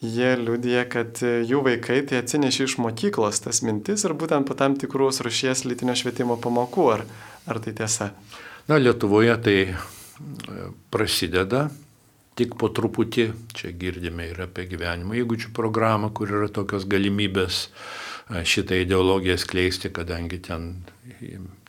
jie 0.04 0.34
liudija, 0.40 0.86
kad 0.92 1.22
e, 1.26 1.42
jų 1.48 1.64
vaikai 1.66 2.02
tai 2.08 2.22
atsinešė 2.22 2.68
iš 2.70 2.78
mokyklos 2.84 3.42
tas 3.46 3.64
mintis 3.66 4.06
ir 4.06 4.16
būtent 4.18 4.48
po 4.48 4.58
tam 4.58 4.78
tikros 4.80 5.24
rušies 5.26 5.66
lytinio 5.66 5.98
švietimo 5.98 6.38
pamokų. 6.42 6.88
Ar, 6.98 7.06
ar 7.50 7.62
tai 7.64 7.76
tiesa? 7.78 8.12
Na, 8.70 8.80
Lietuvoje 8.82 9.36
tai 9.46 9.58
e, 9.66 9.76
prasideda 10.94 11.68
tik 12.36 12.58
po 12.60 12.68
truputį, 12.68 13.30
čia 13.56 13.72
girdime 13.72 14.28
ir 14.32 14.42
apie 14.44 14.66
gyvenimo 14.68 15.16
įgūdžių 15.16 15.54
programą, 15.56 16.12
kur 16.12 16.34
yra 16.36 16.50
tokios 16.52 16.84
galimybės 16.92 17.70
šitą 18.26 18.82
ideologiją 18.82 19.38
skleisti, 19.40 19.92
kadangi 19.94 20.42
ten 20.44 20.74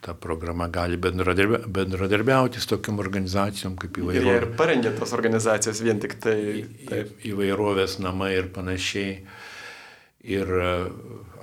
ta 0.01 0.13
programa 0.13 0.67
gali 0.67 0.97
bendradarbiauti 0.97 2.61
su 2.61 2.71
tokiam 2.75 2.99
organizacijom 3.03 3.75
kaip 3.81 3.99
įvairovės. 4.01 4.41
Ir 4.41 4.47
parengė 4.59 4.93
tos 4.97 5.13
organizacijos 5.17 5.81
vien 5.85 6.01
tik 6.03 6.17
tai. 6.23 6.39
Taip. 6.89 7.13
Įvairovės 7.27 7.97
namai 8.03 8.33
ir 8.37 8.51
panašiai. 8.55 9.19
Ir 10.27 10.49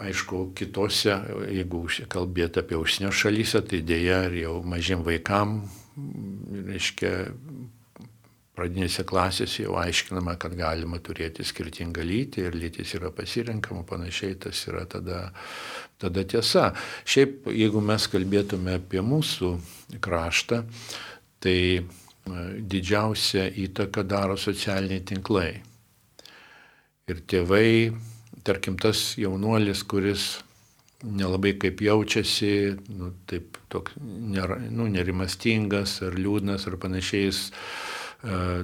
aišku, 0.04 0.50
kitose, 0.58 1.14
jeigu 1.48 1.86
kalbėti 2.12 2.60
apie 2.60 2.76
užsienio 2.76 3.12
šalyse, 3.14 3.62
tai 3.70 3.80
dėja 3.86 4.24
ir 4.28 4.34
jau 4.42 4.58
mažiem 4.66 5.04
vaikam, 5.06 5.62
reiškia, 6.68 7.12
pradinėse 8.54 9.02
klasėse 9.06 9.64
jau 9.64 9.74
aiškinama, 9.80 10.36
kad 10.40 10.54
galima 10.58 11.00
turėti 11.02 11.46
skirtingą 11.46 12.04
lytį 12.06 12.46
ir 12.46 12.58
lytis 12.58 12.94
yra 12.98 13.10
pasirinkama, 13.14 13.82
panašiai 13.88 14.38
tas 14.46 14.60
yra 14.70 14.84
tada, 14.90 15.26
tada 15.98 16.24
tiesa. 16.28 16.70
Šiaip, 17.06 17.50
jeigu 17.50 17.82
mes 17.84 18.06
kalbėtume 18.10 18.78
apie 18.78 19.02
mūsų 19.02 19.50
kraštą, 20.04 20.62
tai 21.42 21.58
e, 21.74 21.84
didžiausia 22.62 23.48
įtaka 23.66 24.06
daro 24.06 24.38
socialiniai 24.38 25.02
tinklai. 25.10 25.50
Ir 27.10 27.20
tėvai, 27.28 27.90
tarkim, 28.46 28.78
tas 28.80 29.12
jaunuolis, 29.20 29.82
kuris 29.84 30.28
nelabai 31.04 31.52
kaip 31.60 31.82
jaučiasi, 31.84 32.54
nu, 32.96 33.10
taip, 33.28 33.58
toks, 33.68 33.98
ner, 33.98 34.56
nu, 34.70 34.86
nerimastingas 34.88 35.98
ar 36.06 36.16
liūdnas 36.16 36.64
ar 36.70 36.78
panašiais, 36.80 37.50
E, 37.50 37.93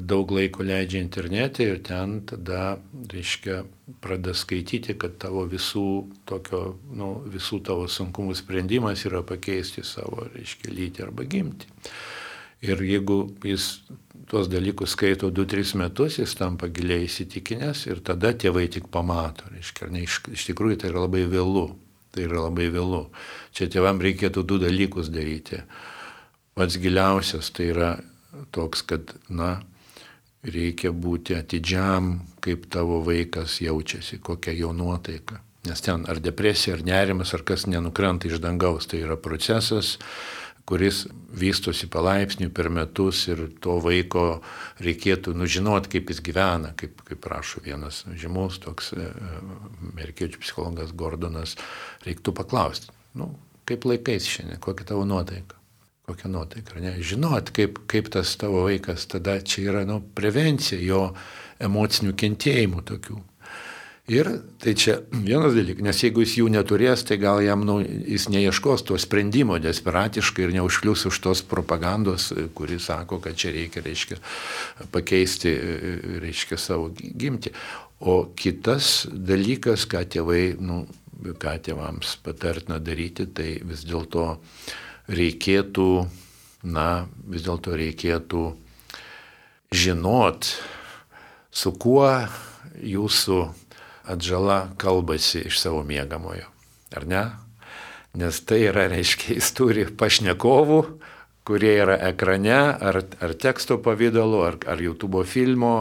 daug 0.01 0.31
laiko 0.33 0.64
leidžia 0.64 1.03
internete 1.03 1.66
ir 1.68 1.81
ten 1.85 2.20
tada, 2.25 2.79
reiškia, 3.12 3.61
pradeda 4.01 4.33
skaityti, 4.37 4.94
kad 5.01 5.18
tavo 5.20 5.44
visų, 5.51 5.87
tokio, 6.29 6.62
nu, 6.96 7.11
visų 7.29 7.61
tavo 7.68 7.88
sunkumų 7.90 8.37
sprendimas 8.38 9.05
yra 9.09 9.20
pakeisti 9.27 9.85
savo, 9.85 10.25
reiškia, 10.33 10.73
lytį 10.73 11.05
arba 11.05 11.27
gimti. 11.29 11.68
Ir 12.64 12.81
jeigu 12.85 13.23
jis 13.44 13.68
tuos 14.31 14.49
dalykus 14.49 14.94
skaito 14.96 15.31
2-3 15.35 15.77
metus, 15.81 16.18
jis 16.20 16.35
tampa 16.38 16.68
giliai 16.73 17.05
įsitikinęs 17.09 17.87
ir 17.90 18.01
tada 18.05 18.33
tėvai 18.33 18.66
tik 18.73 18.88
pamato, 18.92 19.49
reiškia, 19.53 19.90
ne, 19.92 20.05
iš, 20.07 20.23
iš 20.33 20.49
tikrųjų 20.51 20.81
tai 20.81 20.92
yra 20.92 21.05
labai 21.05 21.27
vėlų. 21.29 21.68
Tai 22.11 22.25
yra 22.27 22.40
labai 22.49 22.66
vėlų. 22.75 23.05
Čia 23.55 23.68
tėvam 23.70 24.01
reikėtų 24.03 24.42
du 24.42 24.57
dalykus 24.59 25.12
daryti. 25.14 25.61
Pats 26.59 26.75
giliausias 26.83 27.53
tai 27.55 27.68
yra 27.70 27.90
toks, 28.55 28.83
kad, 28.87 29.14
na, 29.29 29.59
reikia 30.45 30.93
būti 30.93 31.37
atidžiam, 31.37 32.21
kaip 32.40 32.66
tavo 32.73 33.01
vaikas 33.05 33.61
jaučiasi, 33.61 34.21
kokia 34.25 34.55
jo 34.57 34.73
nuotaika. 34.77 35.40
Nes 35.69 35.83
ten 35.85 36.07
ar 36.09 36.21
depresija, 36.25 36.79
ar 36.79 36.85
nerimas, 36.87 37.35
ar 37.37 37.45
kas 37.45 37.66
nenukrenta 37.69 38.31
iš 38.31 38.40
dangaus, 38.40 38.88
tai 38.88 39.03
yra 39.05 39.19
procesas, 39.21 39.99
kuris 40.64 41.03
vystosi 41.37 41.88
palaipsniui 41.90 42.53
per 42.55 42.71
metus 42.73 43.27
ir 43.29 43.43
to 43.61 43.77
vaiko 43.85 44.40
reikėtų 44.81 45.35
nužinot, 45.37 45.90
kaip 45.93 46.12
jis 46.12 46.23
gyvena, 46.25 46.73
kaip, 46.81 47.03
kaip 47.05 47.29
rašo 47.29 47.61
vienas 47.64 48.05
žymus 48.16 48.61
toks 48.62 48.93
e, 48.95 49.11
amerikiečių 49.90 50.40
psichologas 50.40 50.95
Gordonas, 50.97 51.57
reiktų 52.07 52.37
paklausti, 52.40 52.95
nu, 53.19 53.35
kaip 53.69 53.85
laikais 53.88 54.31
šiandien, 54.31 54.62
kokia 54.62 54.93
tavo 54.95 55.05
nuotaika 55.09 55.60
kokią 56.11 56.31
nuotaiką, 56.35 56.83
ne? 56.83 56.96
Žinot, 57.03 57.55
kaip, 57.57 57.83
kaip 57.90 58.11
tas 58.12 58.35
tavo 58.40 58.66
vaikas, 58.66 59.07
tada 59.11 59.38
čia 59.40 59.70
yra 59.70 59.87
nu, 59.88 60.01
prevencija 60.14 60.81
jo 60.83 61.11
emocinių 61.62 62.14
kentėjimų 62.18 62.87
tokių. 62.90 63.20
Ir 64.11 64.27
tai 64.59 64.73
čia 64.75 64.96
vienas 65.12 65.55
dalykas, 65.55 65.85
nes 65.87 66.01
jeigu 66.03 66.25
jis 66.25 66.33
jų 66.40 66.49
neturės, 66.51 67.05
tai 67.07 67.20
gal 67.23 67.38
jam 67.44 67.62
nu, 67.62 67.77
jis 67.85 68.27
neieškos 68.33 68.83
to 68.88 68.99
sprendimo 68.99 69.61
desperatiškai 69.62 70.49
ir 70.49 70.55
neužklius 70.57 71.05
už 71.07 71.20
tos 71.23 71.44
propagandos, 71.46 72.33
kuri 72.59 72.81
sako, 72.83 73.20
kad 73.23 73.38
čia 73.38 73.55
reikia, 73.55 73.85
reiškia, 73.87 74.18
pakeisti, 74.90 75.55
reiškia, 76.25 76.59
savo 76.59 76.90
gimti. 76.99 77.55
O 78.01 78.25
kitas 78.35 79.05
dalykas, 79.12 79.87
ką 79.87 80.03
tėvai, 80.11 80.42
nu, 80.59 80.83
ką 81.38 81.55
tėvams 81.68 82.18
patartina 82.25 82.81
daryti, 82.83 83.29
tai 83.31 83.53
vis 83.62 83.87
dėlto 83.87 84.27
uh, 84.33 84.70
reikėtų, 85.11 85.90
na, 86.70 87.07
vis 87.31 87.44
dėlto 87.46 87.75
reikėtų 87.79 88.44
žinot, 89.75 90.49
su 91.51 91.73
kuo 91.75 92.09
jūsų 92.81 93.40
atžala 94.11 94.70
kalbasi 94.81 95.46
iš 95.51 95.61
savo 95.62 95.83
mėgamojo. 95.87 96.49
Ar 96.96 97.07
ne? 97.07 97.25
Nes 98.18 98.40
tai 98.42 98.64
yra, 98.66 98.88
reiškia, 98.90 99.37
jis 99.38 99.53
turi 99.55 99.85
pašnekovų, 99.87 100.81
kurie 101.46 101.70
yra 101.83 101.96
ekrane, 102.11 102.59
ar, 102.75 103.01
ar 103.23 103.35
teksto 103.38 103.79
pavydalu, 103.83 104.40
ar, 104.46 104.59
ar 104.70 104.83
YouTube 104.83 105.23
filmo, 105.27 105.75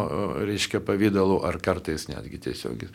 reiškia, 0.46 0.82
pavydalu, 0.86 1.42
ar 1.46 1.58
kartais 1.62 2.08
netgi 2.12 2.42
tiesiog 2.46 2.86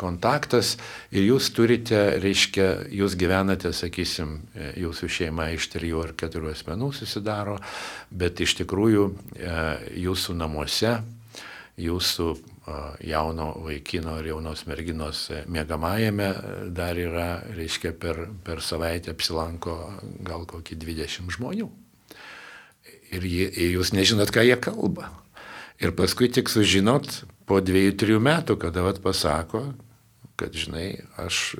kontaktas 0.00 0.74
ir 1.14 1.28
jūs 1.28 1.50
turite, 1.54 2.00
reiškia, 2.22 2.68
jūs 2.94 3.16
gyvenate, 3.20 3.72
sakysim, 3.76 4.40
jūsų 4.80 5.10
šeima 5.18 5.50
iš 5.54 5.68
trijų 5.74 6.04
ar 6.08 6.14
keturių 6.18 6.52
asmenų 6.54 6.92
susidaro, 6.96 7.58
bet 8.10 8.42
iš 8.44 8.58
tikrųjų 8.62 9.10
e, 9.10 9.58
jūsų 10.06 10.38
namuose 10.38 10.98
jūsų 11.80 12.26
jauno 13.04 13.48
vaikino 13.64 14.14
ar 14.20 14.26
jaunos 14.26 14.64
merginos 14.68 15.26
mėgamajame 15.50 16.28
dar 16.74 16.98
yra, 16.98 17.42
reiškia, 17.56 17.92
per, 17.98 18.24
per 18.44 18.62
savaitę 18.64 19.12
apsilanko 19.12 19.76
gal 20.24 20.46
kokį 20.48 20.78
20 20.84 21.34
žmonių. 21.36 21.68
Ir, 23.14 23.26
jie, 23.26 23.48
ir 23.50 23.76
jūs 23.76 23.92
nežinot, 23.94 24.32
ką 24.34 24.46
jie 24.46 24.56
kalba. 24.58 25.10
Ir 25.82 25.92
paskui 25.98 26.30
tik 26.32 26.48
sužinot 26.50 27.24
po 27.48 27.60
dviejų, 27.60 27.96
trijų 28.00 28.22
metų, 28.22 28.56
kada 28.62 28.86
vat 28.86 29.02
pasako, 29.04 29.66
kad, 30.36 30.54
žinai, 30.58 31.04
aš, 31.20 31.54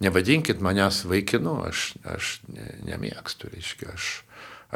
nevadinkit 0.00 0.62
manęs 0.64 1.04
vaikinu, 1.08 1.58
aš, 1.68 1.92
aš 2.08 2.38
ne, 2.48 2.70
nemėgstu, 2.88 3.52
reiškia, 3.52 3.92
aš, 3.92 4.10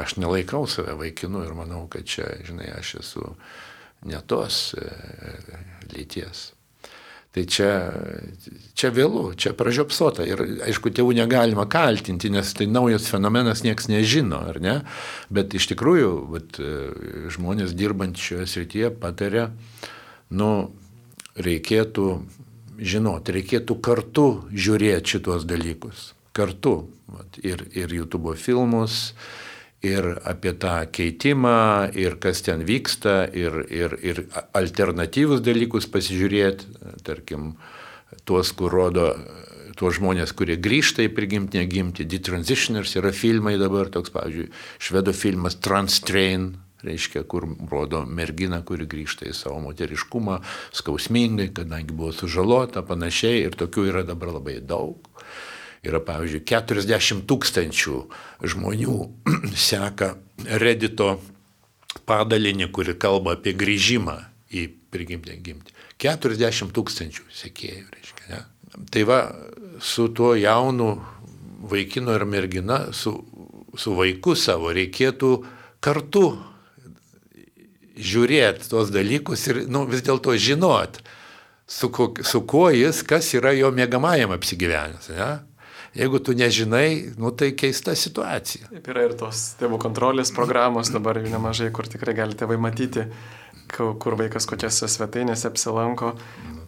aš 0.01 0.15
nelaikau 0.21 0.67
save 0.69 0.95
vaikinu 0.99 1.43
ir 1.47 1.53
manau, 1.57 1.87
kad 1.91 2.07
čia, 2.07 2.29
žinai, 2.45 2.69
aš 2.77 2.95
esu 3.01 3.35
ne 4.05 4.21
tos 4.29 4.71
e, 4.77 4.89
lyties. 5.93 6.51
Tai 7.31 7.45
čia, 7.47 7.69
čia 8.75 8.89
vėlų, 8.91 9.37
čia 9.39 9.53
pražiopsota. 9.55 10.25
Ir 10.27 10.41
aišku, 10.67 10.91
tėvų 10.91 11.13
negalima 11.15 11.63
kaltinti, 11.71 12.27
nes 12.33 12.49
tai 12.57 12.67
naujas 12.67 13.07
fenomenas 13.07 13.63
niekas 13.63 13.87
nežino, 13.87 14.41
ar 14.51 14.59
ne? 14.59 14.73
Bet 15.31 15.55
iš 15.55 15.69
tikrųjų, 15.71 16.11
vat, 16.33 16.59
e, 16.59 16.73
žmonės 17.31 17.71
dirbant 17.77 18.19
šioje 18.19 18.49
srityje 18.51 18.91
patarė, 18.99 19.47
nu, 20.35 20.51
reikėtų 21.39 22.07
žinoti, 22.81 23.37
reikėtų 23.37 23.77
kartu 23.83 24.27
žiūrėti 24.51 25.17
šitos 25.17 25.45
dalykus. 25.49 26.11
Kartu. 26.33 26.75
Ir, 27.43 27.65
ir 27.75 27.91
YouTube 27.91 28.37
filmus, 28.39 29.11
ir 29.83 30.05
apie 30.23 30.53
tą 30.55 30.77
keitimą, 30.95 31.91
ir 31.97 32.15
kas 32.23 32.39
ten 32.45 32.63
vyksta, 32.63 33.25
ir, 33.35 33.57
ir, 33.67 33.97
ir 33.99 34.21
alternatyvus 34.55 35.43
dalykus 35.43 35.89
pasižiūrėti, 35.91 36.69
tarkim, 37.03 37.55
tuos, 38.23 38.53
kur 38.55 38.71
rodo 38.71 39.09
tuos 39.75 39.97
žmonės, 39.97 40.31
kurie 40.37 40.55
grįžta 40.61 41.03
į 41.03 41.11
prigimtinę 41.15 41.65
gimtį, 41.67 42.05
detransitioners 42.11 42.95
yra 42.99 43.11
filmai 43.15 43.57
dabar, 43.59 43.89
toks, 43.91 44.13
pavyzdžiui, 44.13 44.51
švedo 44.79 45.15
filmas 45.15 45.57
Transtrain, 45.59 46.53
reiškia, 46.85 47.23
kur 47.29 47.45
rodo 47.71 48.03
merginą, 48.05 48.61
kuri 48.67 48.87
grįžta 48.89 49.27
į 49.29 49.35
savo 49.37 49.59
moteriškumą, 49.67 50.39
skausmingai, 50.77 51.51
kadangi 51.55 51.95
buvo 51.95 52.11
sužalota, 52.15 52.85
panašiai, 52.87 53.45
ir 53.45 53.57
tokių 53.59 53.87
yra 53.93 54.05
dabar 54.07 54.35
labai 54.39 54.59
daug 54.61 55.11
yra, 55.85 56.01
pavyzdžiui, 56.05 56.43
40 56.45 57.23
tūkstančių 57.29 57.95
žmonių 58.53 58.97
seka 59.69 60.15
Redito 60.61 61.15
padalinį, 62.09 62.69
kuri 62.73 62.95
kalba 62.99 63.35
apie 63.37 63.53
grįžimą 63.57 64.17
į 64.51 64.67
prigimtę 64.93 65.35
gimtį. 65.43 65.73
40 66.01 66.73
tūkstančių 66.75 67.25
sekėjų, 67.41 67.87
reiškia. 67.93 68.27
Ne? 68.31 68.41
Tai 68.91 69.03
va, 69.09 69.19
su 69.81 70.07
tuo 70.15 70.33
jaunu 70.39 70.95
vaikinu 71.71 72.15
ir 72.17 72.25
mergina, 72.25 72.79
su, 72.95 73.13
su 73.77 73.93
vaiku 73.97 74.35
savo 74.39 74.71
reikėtų 74.75 75.31
kartu 75.83 76.25
žiūrėti 78.01 78.69
tuos 78.71 78.91
dalykus 78.93 79.47
ir 79.51 79.63
nu, 79.71 79.85
vis 79.89 80.03
dėlto 80.05 80.33
žinot, 80.39 81.01
su, 81.69 81.89
ko, 81.93 82.11
su 82.25 82.43
kuo 82.49 82.69
jis, 82.73 83.03
kas 83.07 83.31
yra 83.37 83.53
jo 83.55 83.71
mėgamajam 83.75 84.33
apsigyvenęs. 84.35 85.11
Ne? 85.15 85.29
Jeigu 85.95 86.21
tu 86.23 86.35
nežinai, 86.37 87.13
nu, 87.19 87.33
tai 87.35 87.51
keista 87.59 87.95
situacija. 87.99 88.69
Taip 88.71 88.89
yra 88.93 89.05
ir 89.09 89.15
tos 89.19 89.51
tėvų 89.59 89.79
kontrolės 89.81 90.31
programos 90.35 90.91
dabar 90.93 91.19
jų 91.19 91.33
nemažai, 91.33 91.67
kur 91.75 91.89
tikrai 91.91 92.15
gali 92.15 92.37
tėvai 92.39 92.55
matyti, 92.63 93.05
kur 93.71 94.15
vaikas 94.19 94.47
kokiose 94.47 94.87
svetainėse 94.91 95.49
apsilanko. 95.51 96.13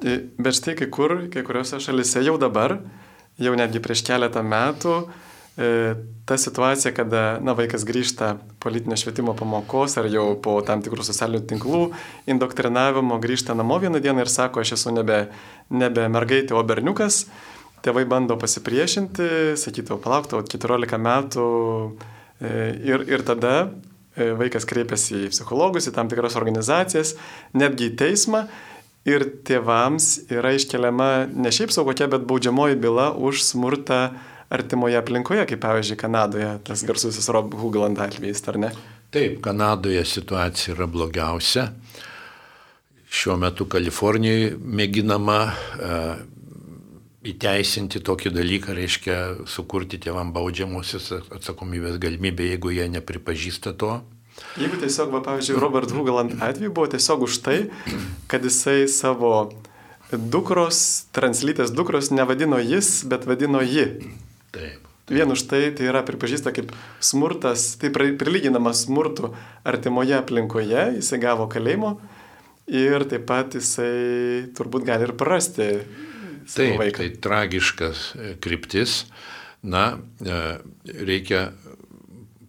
Bet 0.03 0.59
štai 0.59 0.75
kai 0.79 0.89
kur, 0.91 1.15
kai 1.31 1.43
kuriuose 1.47 1.79
šalise 1.83 2.23
jau 2.23 2.35
dabar, 2.39 2.77
jau 3.39 3.55
netgi 3.59 3.79
prieš 3.83 4.03
keletą 4.07 4.43
metų, 4.43 4.97
e, 5.07 5.32
ta 6.25 6.37
situacija, 6.37 6.89
kada 6.97 7.37
na, 7.45 7.53
vaikas 7.53 7.83
grįžta 7.85 8.31
politinio 8.63 8.97
švietimo 8.97 9.35
pamokos 9.37 9.99
ar 10.01 10.07
jau 10.09 10.31
po 10.41 10.55
tam 10.65 10.81
tikrų 10.81 11.05
socialinių 11.05 11.43
tinklų 11.51 11.81
indoktrinavimo 12.33 13.19
grįžta 13.21 13.53
namo 13.53 13.77
vieną 13.83 14.01
dieną 14.01 14.25
ir 14.25 14.31
sako, 14.33 14.63
aš 14.63 14.73
esu 14.79 14.93
nebe, 14.95 15.27
nebe 15.69 16.07
mergaitė, 16.09 16.57
o 16.57 16.63
berniukas. 16.65 17.27
Tėvai 17.83 18.05
bando 18.09 18.37
pasipriešinti, 18.39 19.53
sakytų, 19.59 19.99
palauk, 20.01 20.31
tau 20.31 20.41
14 20.41 20.97
metų. 21.03 21.47
E, 22.39 22.51
ir, 22.87 23.05
ir 23.11 23.23
tada 23.27 23.53
e, 24.15 24.31
vaikas 24.39 24.65
kreipiasi 24.65 25.25
į 25.27 25.31
psichologus, 25.35 25.89
į 25.91 25.93
tam 25.93 26.09
tikras 26.09 26.39
organizacijas, 26.39 27.13
netgi 27.53 27.91
į 27.91 27.97
teismą 27.99 28.47
ir 29.05 29.27
tėvams 29.45 30.31
yra 30.31 30.55
iškeliama 30.55 31.27
ne 31.29 31.51
šiaip 31.53 31.75
sau 31.75 31.85
kokia, 31.85 32.07
bet 32.11 32.25
baudžiamoji 32.25 32.79
byla 32.79 33.11
už 33.19 33.43
smurtą 33.43 34.07
artimoje 34.53 34.97
aplinkoje, 34.99 35.45
kaip 35.49 35.61
pavyzdžiui 35.63 35.99
Kanadoje, 35.99 36.49
tas 36.67 36.83
garsusis 36.85 37.29
Rob 37.33 37.55
Hugland 37.57 38.01
atvejis, 38.03 38.43
ar 38.51 38.59
ne? 38.61 38.73
Taip, 39.13 39.39
Kanadoje 39.45 40.03
situacija 40.05 40.75
yra 40.75 40.87
blogiausia. 40.89 41.67
Šiuo 43.13 43.37
metu 43.37 43.67
Kalifornijoje 43.69 44.53
mėginama 44.57 45.39
uh, 45.49 46.21
įteisinti 47.23 48.01
tokį 48.03 48.33
dalyką, 48.35 48.73
reiškia 48.75 49.19
sukurti 49.49 49.99
tėvam 50.01 50.33
baudžiamosios 50.35 51.11
atsakomybės 51.21 51.99
galimybę, 52.01 52.49
jeigu 52.53 52.73
jie 52.75 52.89
nepripažįsta 52.97 53.75
to. 53.79 53.99
Jeigu 54.57 54.79
tiesiog, 54.81 55.13
va, 55.13 55.21
pavyzdžiui, 55.23 55.59
Robert 55.61 55.93
Hugaland 55.93 56.39
atveju 56.41 56.73
buvo 56.73 56.89
tiesiog 56.89 57.27
už 57.27 57.37
tai, 57.45 57.57
kad 58.27 58.43
jisai 58.43 58.89
savo 58.91 59.53
dukros, 60.11 61.05
translytės 61.15 61.73
dukros 61.73 62.11
nevadino 62.13 62.59
jis, 62.61 63.03
bet 63.09 63.27
vadino 63.29 63.61
ji. 63.61 63.87
Taip. 64.53 64.89
Vien 65.11 65.27
už 65.27 65.41
tai 65.51 65.65
tai 65.75 65.89
yra 65.91 65.99
pripažįsta 66.07 66.53
kaip 66.55 66.71
smurtas, 67.03 67.73
tai 67.81 67.91
prilyginamas 67.91 68.85
smurtu 68.85 69.33
artimoje 69.67 70.15
aplinkoje, 70.15 70.85
jisai 70.99 71.19
gavo 71.19 71.49
kalėjimo 71.51 71.97
ir 72.71 73.03
taip 73.11 73.25
pat 73.27 73.57
jisai 73.57 74.47
turbūt 74.55 74.87
gali 74.87 75.09
ir 75.09 75.15
prarasti 75.19 75.67
Taip, 76.47 76.77
vaiką. 76.79 76.99
tai 76.99 77.09
tragiškas 77.23 78.03
e, 78.15 78.33
kryptis. 78.43 79.03
Na, 79.63 79.97
e, 80.19 80.39
reikia 81.07 81.53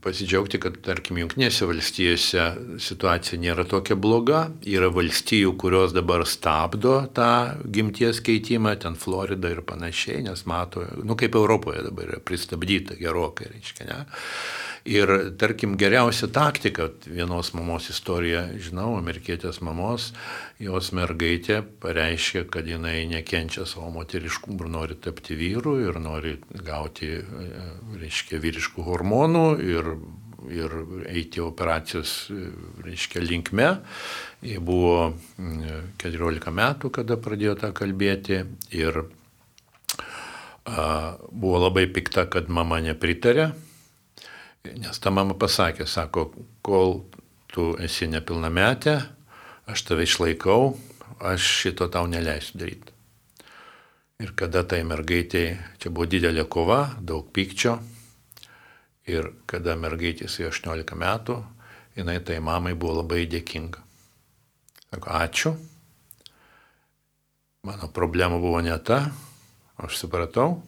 pasidžiaugti, 0.04 0.60
kad, 0.62 0.76
tarkim, 0.84 1.18
Junktinėse 1.22 1.68
valstijose 1.68 2.46
situacija 2.82 3.40
nėra 3.40 3.64
tokia 3.68 3.96
bloga. 3.98 4.44
Yra 4.68 4.90
valstijų, 4.94 5.54
kurios 5.60 5.94
dabar 5.96 6.26
stabdo 6.28 7.00
tą 7.16 7.30
gimties 7.64 8.20
keitimą, 8.24 8.76
ten 8.82 8.98
Florida 9.00 9.52
ir 9.52 9.64
panašiai, 9.66 10.22
nes 10.28 10.44
mato, 10.50 10.84
nu 11.02 11.16
kaip 11.20 11.36
Europoje 11.40 11.84
dabar 11.88 12.14
yra 12.14 12.22
pristabdyta 12.24 12.98
gerokai, 13.00 13.50
reiškia, 13.56 13.88
ne? 13.90 14.04
Ir 14.84 15.08
tarkim, 15.40 15.78
geriausia 15.80 16.26
taktika, 16.28 16.90
vienos 17.08 17.54
mamos 17.56 17.86
istorija, 17.88 18.42
žinau, 18.60 18.98
amerikietės 18.98 19.62
mamos, 19.64 20.10
jos 20.60 20.90
mergaitė 20.92 21.62
pareiškė, 21.80 22.42
kad 22.52 22.68
jinai 22.68 23.06
nekenčia 23.08 23.64
savo 23.64 23.88
moteriškumų 23.96 24.60
ir 24.60 24.70
nori 24.76 24.98
tapti 25.00 25.38
vyru 25.40 25.78
ir 25.86 25.96
nori 26.04 26.34
gauti, 26.68 27.14
reiškia, 27.96 28.42
vyriškų 28.44 28.84
hormonų 28.84 29.46
ir, 29.64 29.90
ir 30.52 30.78
eiti 31.08 31.40
operacijos, 31.40 32.28
reiškia, 32.84 33.24
linkme. 33.24 33.72
Jie 34.44 34.60
buvo 34.60 35.14
14 36.04 36.58
metų, 36.60 36.92
kada 36.92 37.16
pradėjo 37.16 37.56
tą 37.64 37.72
kalbėti 37.72 38.42
ir 38.76 39.06
a, 40.68 41.16
buvo 41.32 41.70
labai 41.70 41.88
pikta, 41.88 42.28
kad 42.28 42.52
mama 42.52 42.84
nepritarė 42.84 43.54
Nes 44.64 44.96
ta 44.96 45.10
mama 45.12 45.34
pasakė, 45.36 45.84
sako, 45.84 46.30
kol 46.64 47.02
tu 47.52 47.74
esi 47.84 48.08
nepilnametė, 48.08 48.94
aš 49.68 49.82
tave 49.84 50.06
išlaikau, 50.08 50.72
aš 51.20 51.44
šito 51.60 51.90
tau 51.92 52.08
neleisiu 52.08 52.62
daryti. 52.62 52.94
Ir 54.24 54.32
kada 54.32 54.62
tai 54.64 54.80
mergaitė, 54.88 55.44
čia 55.76 55.92
buvo 55.92 56.08
didelė 56.08 56.46
kova, 56.48 56.94
daug 56.96 57.28
pykčio, 57.36 57.76
ir 59.04 59.34
kada 59.44 59.76
mergaitė 59.76 60.30
su 60.32 60.46
18 60.48 60.96
metų, 60.96 61.36
jinai 61.98 62.16
tai 62.24 62.40
mamai 62.40 62.72
buvo 62.72 63.02
labai 63.02 63.26
dėkinga. 63.28 63.84
Sako, 64.88 65.12
ačiū, 65.20 65.56
mano 67.68 67.92
problema 67.92 68.40
buvo 68.40 68.64
ne 68.64 68.78
ta, 68.80 69.02
aš 69.76 70.00
supratau, 70.06 70.62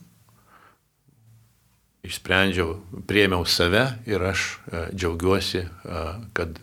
išsprendžiau, 2.07 2.77
priemiau 3.09 3.47
save 3.49 3.85
ir 4.09 4.23
aš 4.23 4.47
e, 4.71 4.85
džiaugiuosi, 4.95 5.63
e, 5.67 6.05
kad 6.37 6.61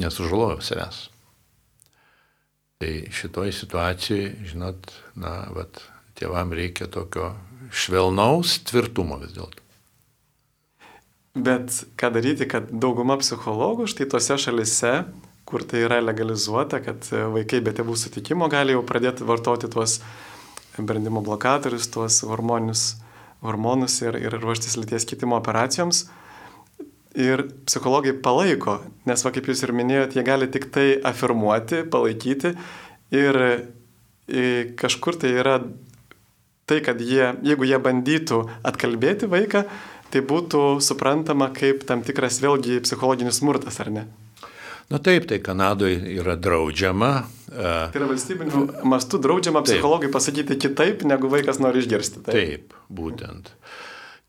nesužalojau 0.00 0.60
savęs. 0.64 1.06
Tai 2.80 2.92
šitoj 3.12 3.52
situacijai, 3.52 4.30
žinot, 4.48 4.92
na, 5.20 5.50
vat, 5.52 5.82
tėvam 6.16 6.52
reikia 6.56 6.88
tokio 6.88 7.34
švelnaus 7.70 8.58
tvirtumo 8.68 9.18
vis 9.20 9.34
dėlto. 9.36 9.60
Bet 11.40 11.84
ką 12.00 12.10
daryti, 12.16 12.48
kad 12.50 12.72
dauguma 12.72 13.14
psichologų 13.20 13.86
štai 13.90 14.08
tose 14.10 14.34
šalise, 14.40 14.94
kur 15.46 15.62
tai 15.66 15.84
yra 15.86 16.00
legalizuota, 16.02 16.80
kad 16.82 17.06
vaikai 17.10 17.60
be 17.62 17.74
tėvų 17.74 17.94
sutikimo 17.98 18.48
gali 18.50 18.74
jau 18.74 18.82
pradėti 18.86 19.26
vartoti 19.26 19.70
tuos 19.70 20.00
brandimo 20.78 21.22
blokatorius, 21.22 21.86
tuos 21.92 22.20
hormoninius 22.26 22.96
hormonus 23.44 24.00
ir, 24.04 24.18
ir 24.20 24.36
ruoštis 24.40 24.76
lyties 24.80 25.06
kitimo 25.08 25.38
operacijoms. 25.40 26.06
Ir 27.18 27.42
psichologai 27.66 28.12
palaiko, 28.22 28.78
nes, 29.08 29.24
va, 29.26 29.32
kaip 29.34 29.48
jūs 29.50 29.64
ir 29.66 29.74
minėjote, 29.74 30.14
jie 30.14 30.24
gali 30.26 30.46
tik 30.52 30.68
tai 30.70 30.92
afirmuoti, 31.10 31.82
palaikyti 31.90 32.52
ir, 33.16 33.40
ir 34.30 34.74
kažkur 34.78 35.18
tai 35.18 35.32
yra 35.42 35.56
tai, 36.70 36.78
kad 36.86 37.02
jie, 37.02 37.32
jeigu 37.42 37.66
jie 37.66 37.80
bandytų 37.82 38.44
atkalbėti 38.70 39.26
vaiką, 39.30 39.64
tai 40.14 40.22
būtų 40.26 40.78
suprantama 40.82 41.50
kaip 41.54 41.82
tam 41.88 42.04
tikras 42.06 42.38
vėlgi 42.42 42.78
psichologinis 42.86 43.42
smurtas, 43.42 43.80
ar 43.82 43.90
ne? 43.94 44.06
Na 44.90 44.98
taip, 44.98 45.28
tai 45.30 45.38
Kanadoje 45.38 46.00
yra 46.18 46.34
draudžiama. 46.34 47.12
Tai 47.50 47.98
yra 47.98 48.08
valstybinių 48.10 48.62
mastų 48.90 49.20
draudžiama 49.22 49.62
taip. 49.62 49.84
pasakyti 50.14 50.56
kitaip, 50.58 51.04
negu 51.06 51.30
vaikas 51.30 51.60
nori 51.62 51.82
išgirsti. 51.84 52.24
Taip, 52.26 52.34
taip 52.34 52.74
būtent. 52.90 53.52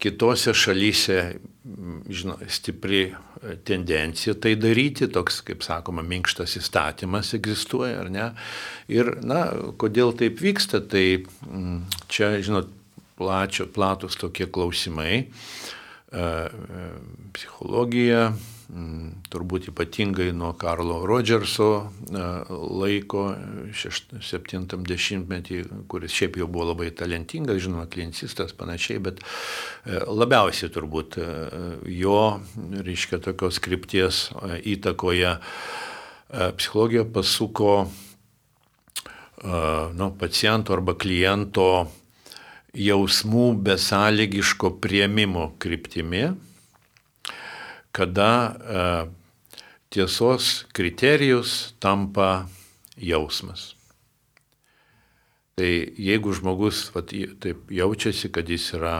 Kitose 0.01 0.53
šalyse 0.57 1.17
žino, 2.09 2.37
stipri 2.49 3.01
tendencija 3.65 4.33
tai 4.37 4.53
daryti, 4.57 5.09
toks, 5.09 5.41
kaip 5.45 5.65
sakoma, 5.65 6.05
minkštas 6.05 6.55
įstatymas 6.61 7.33
egzistuoja, 7.37 7.99
ar 8.03 8.13
ne? 8.13 8.29
Ir, 8.89 9.15
na, 9.25 9.43
kodėl 9.81 10.13
taip 10.17 10.41
vyksta, 10.41 10.81
tai 10.81 11.25
čia, 12.09 12.35
žinot, 12.41 12.69
plačio, 13.17 13.65
platus 13.69 14.17
tokie 14.17 14.45
klausimai. 14.49 15.25
Psichologija, 17.33 18.31
Mm, 18.31 18.37
turbūt 19.31 19.67
ypatingai 19.71 20.29
nuo 20.35 20.53
Karlo 20.59 21.01
Rodžerso 21.07 21.67
e, 21.81 22.21
laiko 22.79 23.23
70-metį, 23.75 25.57
kuris 25.91 26.15
šiaip 26.15 26.37
jau 26.39 26.47
buvo 26.47 26.69
labai 26.69 26.87
talentingas, 26.95 27.59
žinoma, 27.65 27.89
kliencistas 27.91 28.55
panašiai, 28.55 29.01
bet 29.03 29.19
e, 29.19 29.99
labiausiai 30.07 30.71
turbūt 30.71 31.17
e, 31.19 31.27
jo, 31.97 32.21
reiškia, 32.87 33.19
tokios 33.25 33.59
skripties 33.59 34.29
įtakoje 34.71 35.35
psichologija 36.31 37.03
pasuko 37.11 37.73
nu, 39.43 40.07
paciento 40.15 40.71
arba 40.71 40.93
kliento 40.95 41.89
jausmų 42.71 43.49
besąlygiško 43.65 44.77
prieimimo 44.79 45.49
kryptimi 45.59 46.29
kada 47.91 48.31
e, 48.51 48.87
tiesos 49.91 50.65
kriterijus 50.73 51.73
tampa 51.79 52.47
jausmas. 52.97 53.71
Tai 55.59 55.71
jeigu 55.99 56.33
žmogus 56.33 56.87
vat, 56.95 57.11
taip 57.43 57.71
jaučiasi, 57.71 58.31
kad 58.33 58.49
jis 58.49 58.71
yra 58.77 58.95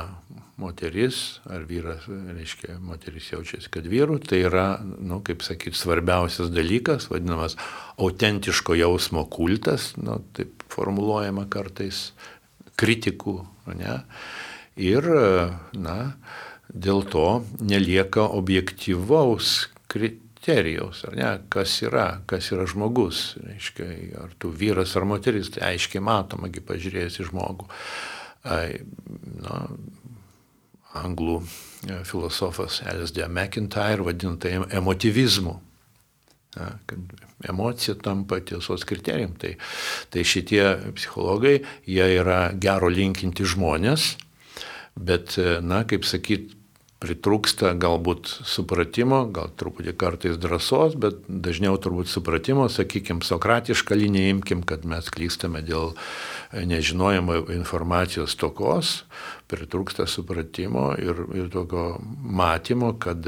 moteris, 0.62 1.40
ar 1.50 1.64
vyras, 1.66 2.06
reiškia, 2.08 2.76
moteris 2.84 3.32
jaučiasi, 3.32 3.72
kad 3.74 3.88
vyrų, 3.90 4.20
tai 4.28 4.44
yra, 4.46 4.66
nu, 4.84 5.22
kaip 5.26 5.46
sakyti, 5.46 5.80
svarbiausias 5.80 6.52
dalykas, 6.54 7.08
vadinamas 7.10 7.56
autentiško 7.98 8.78
jausmo 8.78 9.24
kultas, 9.32 9.94
nu, 9.98 10.20
taip 10.38 10.62
formuluojama 10.72 11.48
kartais 11.52 12.12
kritikų, 12.82 13.40
ne? 13.80 13.98
Ir, 14.82 15.08
na, 15.78 15.98
dėl 16.74 17.04
to 17.12 17.44
nelieka 17.60 18.26
objektyvaus 18.32 19.70
kriterijaus, 19.92 21.04
ar 21.08 21.16
ne, 21.18 21.32
kas 21.52 21.78
yra, 21.86 22.08
kas 22.30 22.52
yra 22.56 22.66
žmogus, 22.70 23.36
reiškia, 23.44 23.90
ar 24.24 24.36
tu 24.40 24.52
vyras 24.56 24.96
ar 24.96 25.08
moteris, 25.10 25.52
tai 25.54 25.74
aiškiai 25.74 26.04
matoma, 26.04 26.52
kai 26.52 26.64
pažiūrėjęs 26.66 27.20
į 27.22 27.28
žmogų. 27.32 27.68
Na, 28.42 29.58
anglų 30.98 31.38
e, 31.42 32.00
filosofas 32.08 32.82
L.S.D. 32.90 33.28
McIntyre 33.28 34.04
vadina 34.06 34.38
tai 34.42 34.58
emotivizmu. 34.60 35.60
Na, 36.58 36.72
kad 36.90 37.14
emocija 37.48 37.96
tampa 37.96 38.42
tiesos 38.44 38.84
kriterijum. 38.88 39.38
Tai, 39.40 39.54
tai 40.12 40.26
šitie 40.28 40.66
psichologai, 40.98 41.62
jie 41.88 42.08
yra 42.18 42.52
gero 42.60 42.90
linkinti 42.92 43.48
žmonės, 43.48 44.16
bet, 45.00 45.38
e, 45.40 45.60
na, 45.64 45.84
kaip 45.88 46.08
sakyt, 46.08 46.58
pritrūksta 47.02 47.74
galbūt 47.82 48.30
supratimo, 48.46 49.24
gal 49.34 49.50
truputį 49.58 49.94
kartais 49.98 50.38
drąsos, 50.42 50.94
bet 51.02 51.24
dažniau 51.26 51.80
turbūt 51.82 52.12
supratimo, 52.12 52.68
sakykime, 52.70 53.26
sokratišką 53.26 53.98
liniją 53.98 54.36
imkim, 54.36 54.62
kad 54.68 54.86
mes 54.86 55.10
klystame 55.14 55.64
dėl 55.66 55.96
nežinojimo 56.54 57.40
informacijos 57.56 58.38
tokos, 58.38 59.02
pritrūksta 59.50 60.06
supratimo 60.10 60.92
ir, 61.02 61.26
ir 61.38 61.50
tokio 61.54 61.96
matymo, 62.22 62.94
kad, 63.02 63.26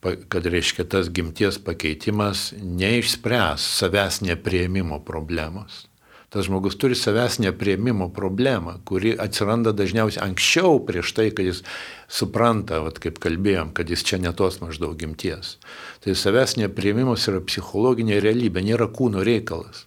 kad 0.00 0.50
reiškia 0.56 0.88
tas 0.88 1.12
gimties 1.12 1.60
pakeitimas 1.60 2.48
neišspręs 2.56 3.68
savęs 3.82 4.22
neprieimimo 4.24 5.02
problemos 5.04 5.87
tas 6.28 6.44
žmogus 6.44 6.76
turi 6.76 6.96
savęs 6.98 7.38
neprieimimo 7.40 8.10
problemą, 8.12 8.78
kuri 8.84 9.14
atsiranda 9.20 9.72
dažniausiai 9.72 10.26
anksčiau 10.26 10.80
prieš 10.84 11.14
tai, 11.16 11.30
kad 11.32 11.48
jis 11.48 11.62
supranta, 12.08 12.82
vat, 12.84 13.00
kaip 13.00 13.20
kalbėjom, 13.22 13.72
kad 13.76 13.88
jis 13.88 14.04
čia 14.04 14.20
netos 14.20 14.60
maždaug 14.60 14.96
gimties. 15.00 15.56
Tai 16.04 16.16
savęs 16.16 16.58
neprieimimas 16.60 17.24
yra 17.32 17.40
psichologinė 17.44 18.20
realybė, 18.24 18.64
nėra 18.66 18.90
kūno 18.92 19.24
reikalas. 19.24 19.86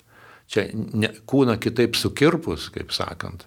Čia 0.51 0.65
ne, 0.73 1.13
kūną 1.29 1.55
kitaip 1.61 1.95
sukirpus, 1.95 2.71
kaip 2.73 2.89
sakant, 2.91 3.45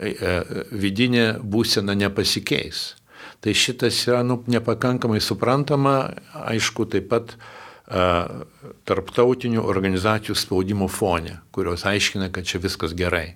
e, 0.00 0.10
e, 0.10 0.32
vidinė 0.72 1.36
būsena 1.44 1.94
nepasikeis. 1.94 2.94
Tai 3.40 3.52
šitas 3.56 4.00
yra 4.08 4.24
nu, 4.24 4.40
nepakankamai 4.48 5.20
suprantama, 5.22 6.10
aišku, 6.48 6.88
taip 6.90 7.12
pat 7.12 7.36
tarptautinių 7.90 9.64
organizacijų 9.66 10.36
spaudimo 10.38 10.86
fone, 10.88 11.40
kurios 11.50 11.86
aiškina, 11.88 12.30
kad 12.30 12.46
čia 12.46 12.62
viskas 12.62 12.94
gerai. 12.94 13.34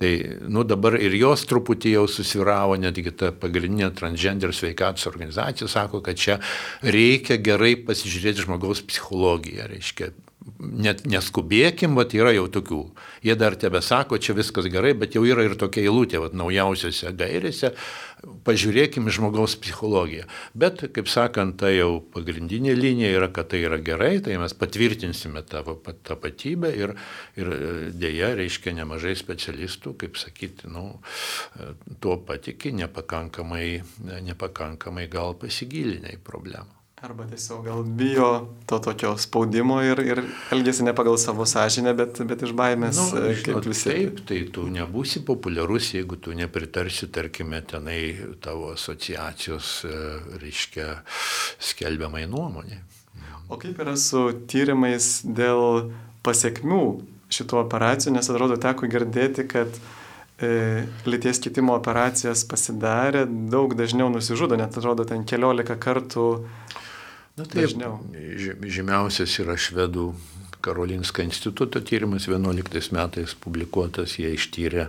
Tai, 0.00 0.10
nu, 0.50 0.64
dabar 0.66 0.96
ir 0.98 1.12
jos 1.14 1.44
truputį 1.46 1.92
jau 1.94 2.06
susviravo, 2.10 2.74
netgi 2.82 3.12
ta 3.14 3.30
pagrindinė 3.30 3.92
transgender 3.94 4.50
sveikatos 4.56 5.06
organizacija 5.06 5.68
sako, 5.70 6.00
kad 6.02 6.18
čia 6.18 6.40
reikia 6.82 7.38
gerai 7.38 7.76
pasižiūrėti 7.86 8.42
žmogaus 8.42 8.82
psichologiją, 8.88 9.68
reiškia, 9.70 10.10
net 10.58 11.04
neskubėkim, 11.08 11.94
bet 11.96 12.14
yra 12.16 12.34
jau 12.34 12.44
tokių. 12.52 12.80
Jie 13.24 13.36
dar 13.40 13.56
tebe 13.60 13.80
sako, 13.84 14.18
čia 14.20 14.36
viskas 14.36 14.68
gerai, 14.72 14.92
bet 14.98 15.16
jau 15.16 15.24
yra 15.24 15.44
ir 15.46 15.56
tokia 15.60 15.86
eilutė, 15.86 16.20
vat, 16.20 16.36
naujausiose 16.36 17.12
gairėse, 17.16 17.72
pažiūrėkim 18.44 19.08
žmogaus 19.12 19.56
psichologiją. 19.60 20.26
Bet, 20.56 20.84
kaip 20.96 21.08
sakant, 21.12 21.56
tai 21.60 21.74
jau 21.78 22.02
pagrindinė 22.14 22.76
linija 22.76 23.14
yra, 23.16 23.30
kad 23.32 23.50
tai 23.52 23.62
yra 23.64 23.80
gerai, 23.84 24.18
tai 24.24 24.36
mes 24.40 24.56
patvirtinsime 24.60 25.44
tavo 25.48 25.78
tapatybę 25.80 26.72
ir, 26.76 26.94
ir 27.40 27.52
dėja, 27.96 28.34
reiškia 28.40 28.76
nemažai 28.80 29.16
specialistų, 29.20 29.96
kaip 30.04 30.20
sakyti, 30.20 30.68
nu, 30.72 30.86
tuo 32.04 32.20
patikė, 32.24 32.74
nepakankamai, 32.84 33.68
nepakankamai 34.28 35.08
gal 35.12 35.36
pasigilinę 35.40 36.18
į 36.18 36.24
problemą. 36.24 36.83
Arba 37.04 37.26
tiesiog 37.26 37.64
gal 37.64 37.82
bijo 37.82 38.48
to 38.66 38.78
tokio 38.78 39.10
spaudimo 39.18 39.82
ir, 39.84 39.98
ir 40.00 40.20
elgesi 40.52 40.86
ne 40.86 40.94
pagal 40.96 41.18
savo 41.20 41.44
sąžinę, 41.44 41.92
bet, 41.98 42.20
bet 42.24 42.44
iš 42.46 42.54
baimės. 42.56 42.96
Nu, 42.96 43.18
e, 43.20 43.34
žinot, 43.36 43.66
taip, 43.76 44.22
tai 44.24 44.38
tu 44.48 44.64
nebūsi 44.72 45.20
populiarus, 45.28 45.90
jeigu 45.98 46.16
tu 46.16 46.32
nepritarsi, 46.32 47.10
tarkime, 47.12 47.60
tenai 47.68 47.98
tavo 48.40 48.70
asociacijos, 48.72 49.72
e, 49.84 49.98
reiškia, 50.40 50.86
skelbiamai 51.68 52.24
nuomonė. 52.24 52.80
O 53.52 53.60
kaip 53.60 53.84
yra 53.84 53.98
su 54.00 54.30
tyrimais 54.48 55.18
dėl 55.28 55.90
pasiekmių 56.24 56.80
šito 57.28 57.60
operacijų, 57.60 58.14
nes 58.16 58.32
atrodo 58.32 58.56
teko 58.56 58.88
girdėti, 58.88 59.44
kad 59.52 59.76
e, 60.40 60.86
lyties 61.04 61.44
kitimo 61.44 61.76
operacijas 61.76 62.46
pasidarė, 62.48 63.26
daug 63.28 63.76
dažniau 63.76 64.08
nusižudo, 64.08 64.56
net 64.56 64.72
atrodo 64.80 65.04
ten 65.04 65.28
keliolika 65.28 65.76
kartų 65.76 66.30
Na 67.34 67.44
taip, 67.44 67.66
Dažniau. 67.66 67.98
žymiausias 68.62 69.32
yra 69.42 69.56
švedų 69.58 70.12
Karolinska 70.64 71.24
instituto 71.26 71.80
tyrimas 71.82 72.28
11 72.30 72.92
metais 72.94 73.34
publikuotas, 73.34 74.14
jie 74.20 74.30
ištyrė 74.36 74.86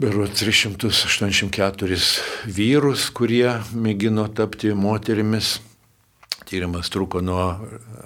beru 0.00 0.24
384 0.24 1.98
vyrus, 2.48 3.10
kurie 3.12 3.52
mėgino 3.76 4.24
tapti 4.32 4.72
moterimis. 4.72 5.58
Tyrimas 6.48 6.88
truko 6.90 7.20
nuo 7.22 7.44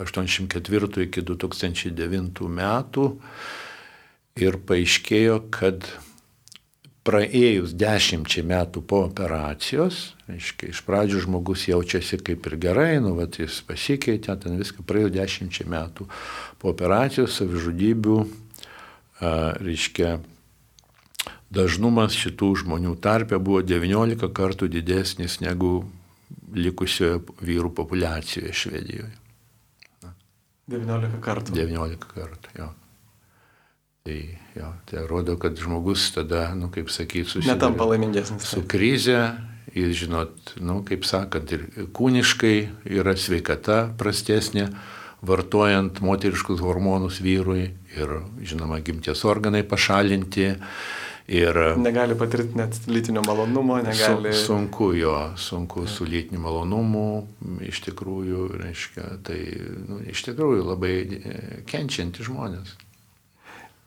84 0.03 1.07
iki 1.07 1.23
2009 1.23 2.51
metų 2.51 3.07
ir 4.43 4.59
paaiškėjo, 4.67 5.39
kad 5.55 5.87
praėjus 7.05 7.75
dešimčiai 7.77 8.45
metų 8.49 8.83
po 8.89 9.03
operacijos, 9.05 10.15
reiškia, 10.29 10.71
iš 10.73 10.81
pradžių 10.87 11.25
žmogus 11.27 11.67
jaučiasi 11.69 12.19
kaip 12.25 12.47
ir 12.49 12.57
gerai, 12.63 12.93
nu, 13.05 13.13
vat, 13.19 13.37
jis 13.43 13.61
pasikeitė, 13.69 14.39
ten 14.41 14.57
viską 14.61 14.87
praėjus 14.89 15.13
dešimčiai 15.15 15.69
metų 15.69 16.09
po 16.63 16.73
operacijos 16.73 17.37
savižudybių, 17.41 18.21
a, 19.21 19.35
reiškia, 19.61 20.17
dažnumas 21.55 22.17
šitų 22.19 22.55
žmonių 22.65 22.97
tarpe 23.05 23.39
buvo 23.39 23.61
19 23.63 24.31
kartų 24.35 24.71
didesnis 24.73 25.39
negu 25.45 25.85
likusioje 26.55 27.21
vyrų 27.45 27.75
populiacijoje 27.75 28.55
Švedijoje. 28.55 29.13
19 30.73 31.21
kartų. 31.21 31.53
19 31.53 32.09
kartų, 32.15 32.57
jo. 32.57 32.71
Tai, 34.05 34.29
jo, 34.55 34.67
tai 34.85 35.07
rodo, 35.09 35.39
kad 35.41 35.57
žmogus 35.57 36.11
tada, 36.13 36.51
nu, 36.55 36.67
kaip 36.69 36.91
sakyti, 36.93 37.25
susiduria 37.25 37.55
Netampa 37.55 37.87
laimingesnis. 37.89 38.45
su 38.45 38.61
krize 38.69 39.31
ir, 39.73 39.95
žinot, 39.97 40.53
nu, 40.61 40.83
kaip 40.85 41.07
sakant, 41.09 41.55
ir 41.57 41.89
kūniškai 41.97 42.59
yra 42.99 43.15
sveikata 43.17 43.79
prastesnė, 43.97 44.67
vartojant 45.25 46.03
moteriškus 46.05 46.61
hormonus 46.61 47.23
vyrui 47.25 47.71
ir, 47.97 48.15
žinoma, 48.45 48.83
gimties 48.85 49.25
organai 49.25 49.65
pašalinti. 49.65 50.51
Ir 51.25 51.65
Negali 51.81 52.13
patirti 52.21 52.61
net 52.61 52.77
lytinio 52.85 53.25
malonumo, 53.25 53.81
negali. 53.89 54.37
Su, 54.37 54.51
sunku 54.53 54.93
jo, 55.01 55.17
sunku 55.41 55.89
su 55.89 56.05
lytiniu 56.05 56.45
malonumu, 56.45 57.09
iš 57.65 57.87
tikrųjų, 57.89 58.51
reiškia, 58.69 59.15
tai 59.25 59.41
nu, 59.89 60.05
iš 60.13 60.29
tikrųjų 60.29 60.73
labai 60.75 60.97
e, 61.01 61.39
kenčianti 61.65 62.29
žmonės. 62.29 62.83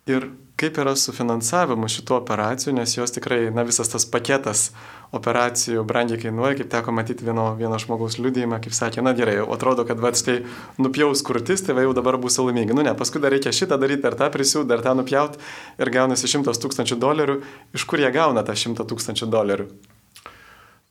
Ir 0.08 0.30
kaip 0.58 0.78
yra 0.82 0.95
su 0.97 1.14
finansavimu 1.14 1.89
šitų 1.91 2.16
operacijų, 2.18 2.74
nes 2.80 2.95
jos 2.95 3.12
tikrai, 3.14 3.51
na 3.53 3.62
visas 3.68 3.91
tas 3.91 4.08
paketas 4.10 4.72
operacijų 5.16 5.84
brangiai 5.88 6.18
kainuoja, 6.22 6.55
kaip 6.58 6.72
teko 6.72 6.93
matyti 6.95 7.28
vieno, 7.28 7.51
vieno 7.60 7.78
žmogaus 7.80 8.18
liudijimą, 8.18 8.58
kaip 8.64 8.74
sakė, 8.76 9.03
na 9.05 9.14
gerai, 9.18 9.36
atrodo, 9.43 9.86
kad 9.88 10.01
va 10.01 10.12
štai 10.18 10.39
nupjaus 10.82 11.22
kurtis, 11.28 11.62
tai 11.64 11.76
va 11.78 11.86
jau 11.86 11.93
dabar 11.97 12.18
bus 12.22 12.39
laimingi. 12.41 12.76
Nu 12.76 12.86
ne, 12.88 12.95
paskui 12.97 13.22
dar 13.24 13.36
reikia 13.36 13.53
šitą 13.53 13.78
daryti, 13.80 14.03
dar 14.08 14.18
tą 14.20 14.32
prisiūti, 14.34 14.70
dar 14.72 14.82
tą 14.86 14.95
nupjauti 14.97 15.43
ir 15.78 15.93
gaunasi 15.93 16.32
šimtas 16.34 16.64
tūkstančių 16.64 16.97
dolerių. 17.03 17.38
Iš 17.78 17.86
kur 17.88 18.01
jie 18.01 18.10
gauna 18.16 18.43
tą 18.47 18.58
šimtą 18.58 18.88
tūkstančių 18.89 19.30
dolerių? 19.32 19.70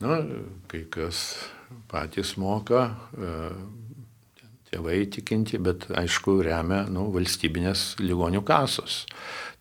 Na, 0.04 0.20
kai 0.70 0.84
kas 0.92 1.24
patys 1.90 2.36
moka, 2.38 2.90
e, 3.16 3.50
tėvai 4.76 5.06
tikinti, 5.08 5.58
bet 5.62 5.88
aišku 5.96 6.40
remia 6.44 6.84
nu, 6.92 7.08
valstybinės 7.14 7.96
ligonių 8.02 8.44
kasos. 8.46 9.04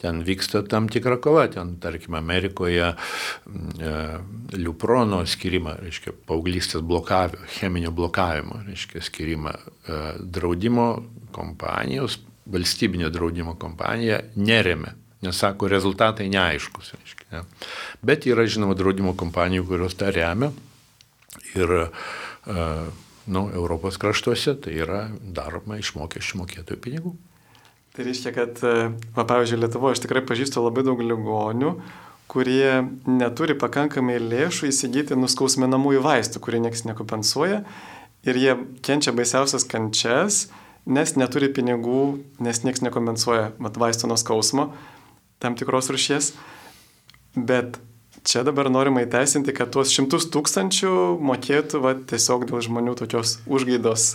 Ten 0.02 0.22
vyksta 0.28 0.62
tam 0.68 0.90
tikra 0.92 1.18
kova, 1.24 1.48
ten 1.50 1.78
tarkim 1.82 2.18
Amerikoje 2.20 2.92
e, 2.92 3.94
liuprono 4.60 5.22
skirimą, 5.26 5.78
reiškia 5.86 6.14
paauglystės 6.28 6.84
blokavimo, 6.86 7.48
cheminio 7.56 7.94
blokavimo, 7.96 8.60
reiškia 8.68 9.02
skirimą 9.08 9.56
e, 9.56 10.02
draudimo 10.20 10.90
kompanijos, 11.36 12.20
valstybinio 12.52 13.10
draudimo 13.10 13.56
kompanija 13.60 14.20
neremia. 14.36 14.94
Nes 15.26 15.40
sako, 15.42 15.72
rezultatai 15.72 16.28
neaiškus. 16.30 16.92
Reiškia, 17.00 17.26
ne. 17.32 17.46
Bet 18.06 18.28
yra, 18.30 18.44
žinoma, 18.46 18.76
draudimo 18.78 19.16
kompanijų, 19.18 19.64
kurios 19.72 19.96
tą 19.98 20.12
remia. 20.14 20.52
Ir 21.56 21.72
uh, 21.80 22.92
nu, 23.28 23.48
Europos 23.54 23.98
kraštuose 24.02 24.56
tai 24.62 24.76
yra 24.86 25.06
daroma 25.20 25.80
iš 25.82 25.96
mokesčių 25.98 26.42
mokėtojų 26.44 26.82
pinigų. 26.82 27.16
Tai 27.96 28.04
reiškia, 28.04 28.32
kad, 28.36 28.60
e, 28.60 28.90
va, 29.16 29.24
pavyzdžiui, 29.24 29.62
Lietuvoje 29.64 29.96
aš 29.96 30.04
tikrai 30.04 30.22
pažįstu 30.28 30.60
labai 30.60 30.84
daug 30.84 31.00
ligonių, 31.00 31.76
kurie 32.32 32.84
neturi 33.08 33.56
pakankamai 33.56 34.18
lėšų 34.20 34.68
įsigyti 34.68 35.16
nuskausminamųjų 35.16 36.02
vaistų, 36.04 36.42
kurie 36.44 36.60
niekas 36.60 36.84
nekompensuoja 36.90 37.62
ir 38.26 38.40
jie 38.42 38.56
kenčia 38.86 39.14
baisiausias 39.16 39.64
kančias, 39.70 40.48
nes 40.86 41.16
neturi 41.16 41.50
pinigų, 41.54 42.20
nes 42.44 42.62
niekas 42.66 42.84
nekompensuoja 42.86 43.54
mat, 43.62 43.80
vaistų 43.80 44.10
nuo 44.12 44.20
skausmo 44.20 44.72
tam 45.40 45.56
tikros 45.58 45.90
rušies. 45.94 46.34
Bet 47.36 47.80
čia 48.26 48.44
dabar 48.48 48.70
norima 48.74 49.06
įteisinti, 49.06 49.54
kad 49.56 49.72
tuos 49.76 49.94
šimtus 49.94 50.30
tūkstančių 50.34 50.96
mokėtų 51.22 51.84
va, 51.84 51.96
tiesiog 51.96 52.50
dėl 52.50 52.66
žmonių 52.66 52.98
tokios 53.00 53.40
užgaidos. 53.46 54.14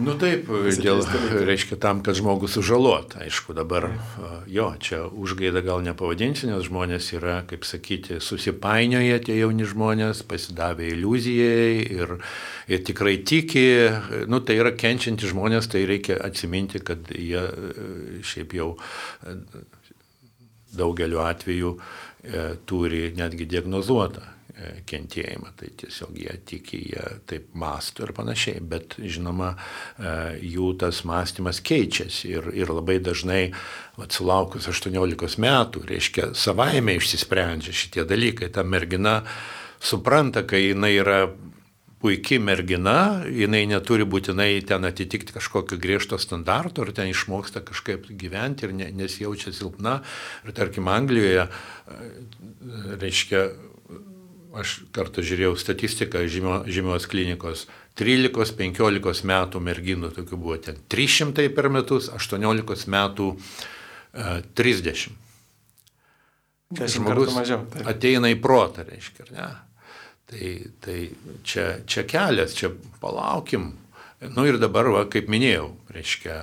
Nu 0.00 0.14
taip, 0.18 0.46
dėl, 0.84 1.02
reiškia 1.48 1.76
tam, 1.82 2.00
kad 2.06 2.16
žmogus 2.18 2.54
sužalot. 2.56 3.16
Aišku, 3.20 3.54
dabar 3.58 3.88
jo, 4.50 4.68
čia 4.82 5.02
užgaida 5.08 5.64
gal 5.66 5.82
nepavadinsi, 5.84 6.46
nes 6.50 6.68
žmonės 6.68 7.10
yra, 7.18 7.40
kaip 7.50 7.66
sakyti, 7.68 8.20
susipainioję 8.22 9.18
tie 9.26 9.40
jauni 9.40 9.66
žmonės, 9.68 10.22
pasidavę 10.30 10.86
iliuzijai 10.94 11.82
ir, 11.98 12.14
ir 12.70 12.86
tikrai 12.86 13.18
tiki, 13.26 13.66
nu 14.30 14.40
tai 14.46 14.60
yra 14.62 14.72
kenčianti 14.78 15.28
žmonės, 15.30 15.68
tai 15.74 15.84
reikia 15.90 16.20
atsiminti, 16.22 16.82
kad 16.86 17.10
jie 17.10 17.44
šiaip 18.30 18.56
jau 18.56 18.72
daugeliu 20.70 21.18
atveju 21.24 21.74
e, 21.74 21.80
turi 22.66 23.10
netgi 23.16 23.46
diagnozuotą 23.48 24.22
e, 24.22 24.72
kentėjimą, 24.88 25.54
tai 25.56 25.70
tiesiog 25.80 26.18
jie 26.20 26.34
tiki, 26.46 26.80
jie 26.92 27.04
taip 27.30 27.54
masto 27.56 28.04
ir 28.04 28.12
panašiai, 28.16 28.60
bet 28.60 28.98
žinoma, 29.00 29.54
e, 29.54 30.12
jų 30.52 30.74
tas 30.82 31.02
mąstymas 31.08 31.62
keičiasi 31.64 32.34
ir, 32.34 32.50
ir 32.56 32.72
labai 32.72 32.98
dažnai, 33.04 33.42
atsulaukus 34.00 34.68
18 34.68 35.40
metų, 35.40 35.84
reiškia, 35.88 36.32
savaime 36.36 36.98
išsisprendžia 37.00 37.76
šitie 37.76 38.04
dalykai, 38.08 38.50
ta 38.52 38.64
mergina 38.64 39.22
supranta, 39.80 40.44
kai 40.44 40.66
jinai 40.70 40.92
yra 41.00 41.22
puikiai 42.00 42.40
mergina, 42.40 43.22
jinai 43.28 43.66
neturi 43.68 44.06
būtinai 44.08 44.62
ten 44.66 44.86
atitikti 44.88 45.34
kažkokio 45.36 45.76
griežto 45.80 46.18
standarto, 46.20 46.86
ar 46.86 46.94
ten 46.96 47.10
išmoksta 47.12 47.60
kažkaip 47.66 48.08
gyventi 48.08 48.66
ir 48.66 48.74
ne, 48.76 48.88
nesijaučia 49.02 49.52
silpna. 49.52 49.98
Ir 50.46 50.56
tarkim, 50.56 50.88
Anglijoje, 50.88 51.44
reiškia, 53.02 53.44
aš 54.60 54.80
kartą 54.96 55.22
žiūrėjau 55.26 55.54
statistiką 55.60 56.24
žymio, 56.24 56.62
žymios 56.72 57.06
klinikos, 57.10 57.68
13-15 58.00 59.26
metų 59.28 59.60
merginų 59.60 60.14
tokių 60.16 60.38
buvo 60.40 60.56
ten 60.62 60.80
300 60.88 61.50
per 61.52 61.68
metus, 61.68 62.08
18 62.16 62.88
metų 62.96 63.34
30. 64.56 65.10
Žmogus 66.70 67.34
mažiau, 67.34 67.64
ateina 67.90 68.30
į 68.30 68.38
protą, 68.40 68.86
reiškia, 68.86 69.34
ne? 69.34 69.50
Tai, 70.30 70.50
tai 70.78 70.98
čia, 71.42 71.80
čia 71.90 72.04
kelias, 72.06 72.54
čia 72.54 72.70
palaukim. 73.02 73.72
Nu 74.36 74.44
ir 74.46 74.60
dabar, 74.62 74.86
va, 74.94 75.04
kaip 75.10 75.30
minėjau, 75.32 75.72
reiškia, 75.90 76.36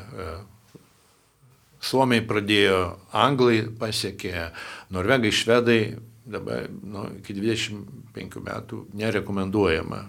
Suomiai 1.88 2.24
pradėjo, 2.26 2.82
Anglai 3.16 3.62
pasiekė, 3.80 4.50
Norvegai, 4.92 5.32
Švedai, 5.32 5.82
dabar 6.28 6.66
nu, 6.68 7.06
iki 7.22 7.36
25 7.38 8.42
metų 8.44 8.82
nerekomenduojama 9.00 10.02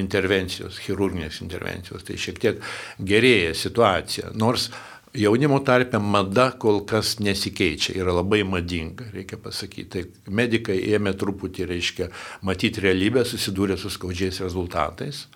intervencijos, 0.00 0.80
chirurginės 0.82 1.38
intervencijos. 1.44 2.02
Tai 2.06 2.18
šiek 2.18 2.40
tiek 2.42 2.64
gerėja 2.98 3.54
situacija. 3.58 4.32
Nors 4.34 4.70
jaunimo 5.14 5.58
tarpe 5.64 5.98
mada 5.98 6.50
kol 6.58 6.82
kas 6.86 7.18
nesikeičia, 7.22 7.94
yra 8.00 8.14
labai 8.18 8.42
madinga, 8.46 9.06
reikia 9.14 9.38
pasakyti. 9.40 9.88
Tai 9.92 10.34
medikai 10.42 10.80
ėmė 10.94 11.14
truputį, 11.18 11.68
reiškia, 11.70 12.10
matyti 12.46 12.82
realybę, 12.84 13.24
susidūrė 13.28 13.78
su 13.80 13.92
skaudžiais 13.94 14.42
rezultatais. 14.44 15.26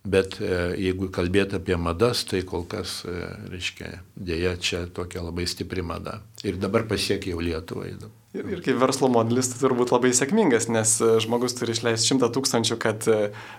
Bet 0.00 0.38
e, 0.40 0.54
jeigu 0.80 1.10
kalbėti 1.12 1.58
apie 1.58 1.76
madas, 1.76 2.22
tai 2.24 2.40
kol 2.48 2.64
kas, 2.68 3.02
e, 3.04 3.18
reiškia, 3.52 3.90
dėja 4.16 4.54
čia 4.56 4.86
tokia 4.96 5.20
labai 5.26 5.44
stipri 5.50 5.84
mada. 5.84 6.22
Ir 6.40 6.56
dabar 6.56 6.86
pasiekė 6.88 7.34
jau 7.34 7.44
Lietuvą. 7.44 7.90
Ir, 8.30 8.46
ir 8.46 8.60
kaip 8.62 8.76
verslo 8.78 9.08
modelis 9.10 9.48
tai 9.50 9.56
turbūt 9.58 9.90
labai 9.90 10.12
sėkmingas, 10.14 10.68
nes 10.70 10.92
e, 11.02 11.06
žmogus 11.24 11.56
turi 11.58 11.74
išleisti 11.74 12.12
100 12.12 12.28
tūkstančių, 12.36 12.76
kad 12.78 13.08
e, 13.10 13.16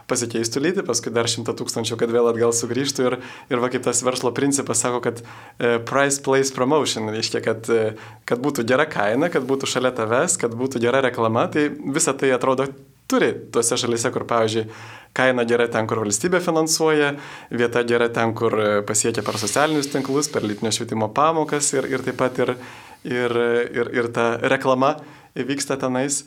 pasikeistų 0.07 0.61
lytį, 0.63 0.85
paskui 0.87 1.11
dar 1.11 1.27
100 1.27 1.51
tūkstančių, 1.59 1.97
kad 1.99 2.13
vėl 2.15 2.29
atgal 2.29 2.55
sugrįžtų. 2.55 3.03
Ir, 3.09 3.17
ir 3.51 3.59
va 3.59 3.67
kaip 3.73 3.83
tas 3.83 3.99
verslo 4.07 4.31
principas 4.31 4.79
sako, 4.79 5.01
kad 5.03 5.19
e, 5.19 5.73
price 5.89 6.23
place 6.23 6.55
promotion, 6.55 7.11
reiškia, 7.11 7.43
kad, 7.43 7.67
kad 8.23 8.45
būtų 8.47 8.63
gera 8.71 8.87
kaina, 8.87 9.27
kad 9.33 9.43
būtų 9.49 9.67
šalia 9.73 9.91
tavęs, 9.97 10.39
kad 10.39 10.55
būtų 10.55 10.79
gera 10.87 11.03
reklama, 11.03 11.49
tai 11.51 11.67
visa 11.67 12.15
tai 12.15 12.31
atrodo 12.37 12.69
turi 13.11 13.33
tuose 13.51 13.77
šalise, 13.77 14.11
kur, 14.15 14.25
pavyzdžiui, 14.29 14.67
kaina 15.17 15.43
gera 15.47 15.67
ten, 15.71 15.89
kur 15.91 15.99
valstybė 16.05 16.39
finansuoja, 16.43 17.11
vieta 17.51 17.83
gera 17.87 18.07
ten, 18.13 18.31
kur 18.37 18.55
pasiekia 18.87 19.25
per 19.27 19.39
socialinius 19.41 19.91
tinklus, 19.91 20.31
per 20.31 20.47
lytinio 20.47 20.71
švietimo 20.71 21.11
pamokas 21.15 21.73
ir, 21.75 21.89
ir 21.91 22.07
taip 22.07 22.19
pat 22.23 22.39
ir 22.41 22.55
ir, 23.03 23.35
ir, 23.71 23.91
ir 23.95 24.09
ta 24.13 24.35
reklama 24.41 24.95
vyksta 25.35 25.79
tenais. 25.81 26.23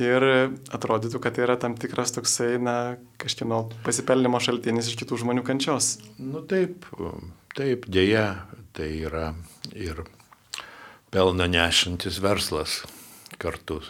Ir 0.00 0.24
atrodytų, 0.72 1.18
kad 1.20 1.34
tai 1.36 1.42
yra 1.44 1.58
tam 1.60 1.74
tikras 1.76 2.14
toksai, 2.16 2.54
na, 2.62 2.96
kažkieno 3.20 3.66
pasipelnimo 3.84 4.38
šaltinis 4.40 4.88
iš 4.88 4.96
kitų 4.96 5.18
žmonių 5.20 5.44
kančios. 5.44 5.98
Nu 6.16 6.40
taip, 6.40 6.86
taip, 7.52 7.84
dėja, 7.84 8.46
tai 8.72 8.88
yra 9.02 9.34
ir 9.76 10.00
pelną 11.12 11.50
nešantis 11.52 12.16
verslas. 12.24 12.78
Kartu, 13.40 13.80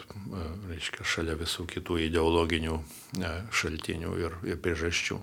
reiškia, 0.69 1.05
šalia 1.07 1.35
visų 1.39 1.67
kitų 1.69 1.99
ideologinių 2.07 2.79
šaltinių 3.51 4.15
ir, 4.23 4.39
ir 4.47 4.59
priežasčių. 4.63 5.19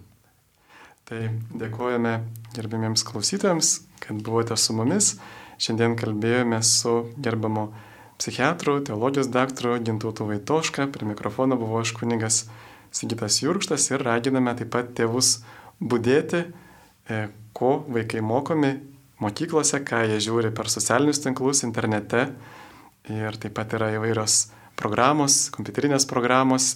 Tai 1.09 1.20
dėkojame 1.57 2.18
gerbėmiems 2.53 3.05
klausytojams, 3.09 3.72
kad 4.05 4.18
buvote 4.24 4.59
su 4.61 4.76
mumis. 4.76 5.14
Šiandien 5.59 5.97
kalbėjome 5.99 6.61
su 6.62 6.93
gerbiamu 7.16 7.70
psichiatru, 8.20 8.76
teologijos 8.85 9.31
daktaru 9.33 9.79
Gintautu 9.81 10.26
Vaitoška. 10.29 10.91
Prie 10.93 11.09
mikrofono 11.09 11.57
buvo 11.57 11.81
aš 11.81 11.95
kunigas 11.97 12.43
Sigitas 12.93 13.41
Jurkštas 13.43 13.89
ir 13.91 14.05
raginame 14.05 14.53
taip 14.59 14.70
pat 14.74 14.93
tėvus 14.97 15.39
būdėti, 15.81 16.45
e, 17.09 17.18
ko 17.57 17.72
vaikai 17.89 18.20
mokomi 18.24 18.74
mokyklose, 19.22 19.81
ką 19.85 20.05
jie 20.09 20.20
žiūri 20.29 20.53
per 20.55 20.70
socialinius 20.72 21.22
tinklus, 21.24 21.64
internete. 21.66 22.29
Ir 23.09 23.37
taip 23.41 23.55
pat 23.57 23.73
yra 23.73 23.89
įvairios 23.97 24.49
programos, 24.77 25.49
kompiuterinės 25.55 26.05
programos, 26.09 26.75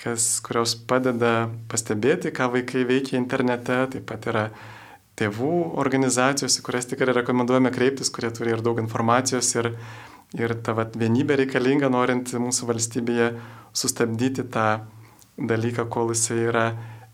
kas, 0.00 0.38
kurios 0.44 0.72
padeda 0.88 1.50
pastebėti, 1.68 2.32
ką 2.32 2.48
vaikai 2.54 2.86
veikia 2.88 3.18
internete. 3.20 3.82
Taip 3.92 4.06
pat 4.08 4.28
yra 4.30 4.44
tėvų 5.20 5.56
organizacijos, 5.80 6.56
į 6.56 6.64
kurias 6.64 6.88
tikrai 6.88 7.12
rekomenduojame 7.18 7.72
kreiptis, 7.74 8.08
kurie 8.12 8.30
turi 8.32 8.54
ir 8.54 8.62
daug 8.64 8.80
informacijos 8.80 9.52
ir, 9.58 9.74
ir 10.38 10.54
ta 10.64 10.72
vat, 10.78 10.96
vienybė 10.96 11.42
reikalinga, 11.42 11.90
norint 11.92 12.32
mūsų 12.32 12.70
valstybėje 12.70 13.34
sustabdyti 13.76 14.46
tą 14.54 14.86
dalyką, 15.36 15.86
kol 15.92 16.14
jisai 16.14 16.40
yra 16.48 16.64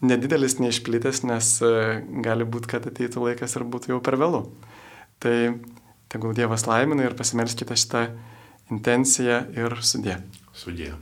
nedidelis, 0.06 0.58
neišplitęs, 0.62 1.24
nes 1.26 1.50
e, 1.64 1.74
gali 2.22 2.46
būti, 2.46 2.70
kad 2.76 2.86
ateitų 2.86 3.26
laikas 3.26 3.56
ir 3.58 3.66
būtų 3.66 3.94
jau 3.94 4.00
per 4.04 4.18
vėlų. 4.20 4.42
Tai 5.22 5.36
tegul 6.12 6.36
Dievas 6.36 6.66
laimina 6.68 7.06
ir 7.06 7.16
pasimelskite 7.18 7.76
šitą 7.78 8.06
intenciją 8.70 9.42
ir 9.56 9.76
sudė. 9.82 10.20
Sudė. 10.56 10.92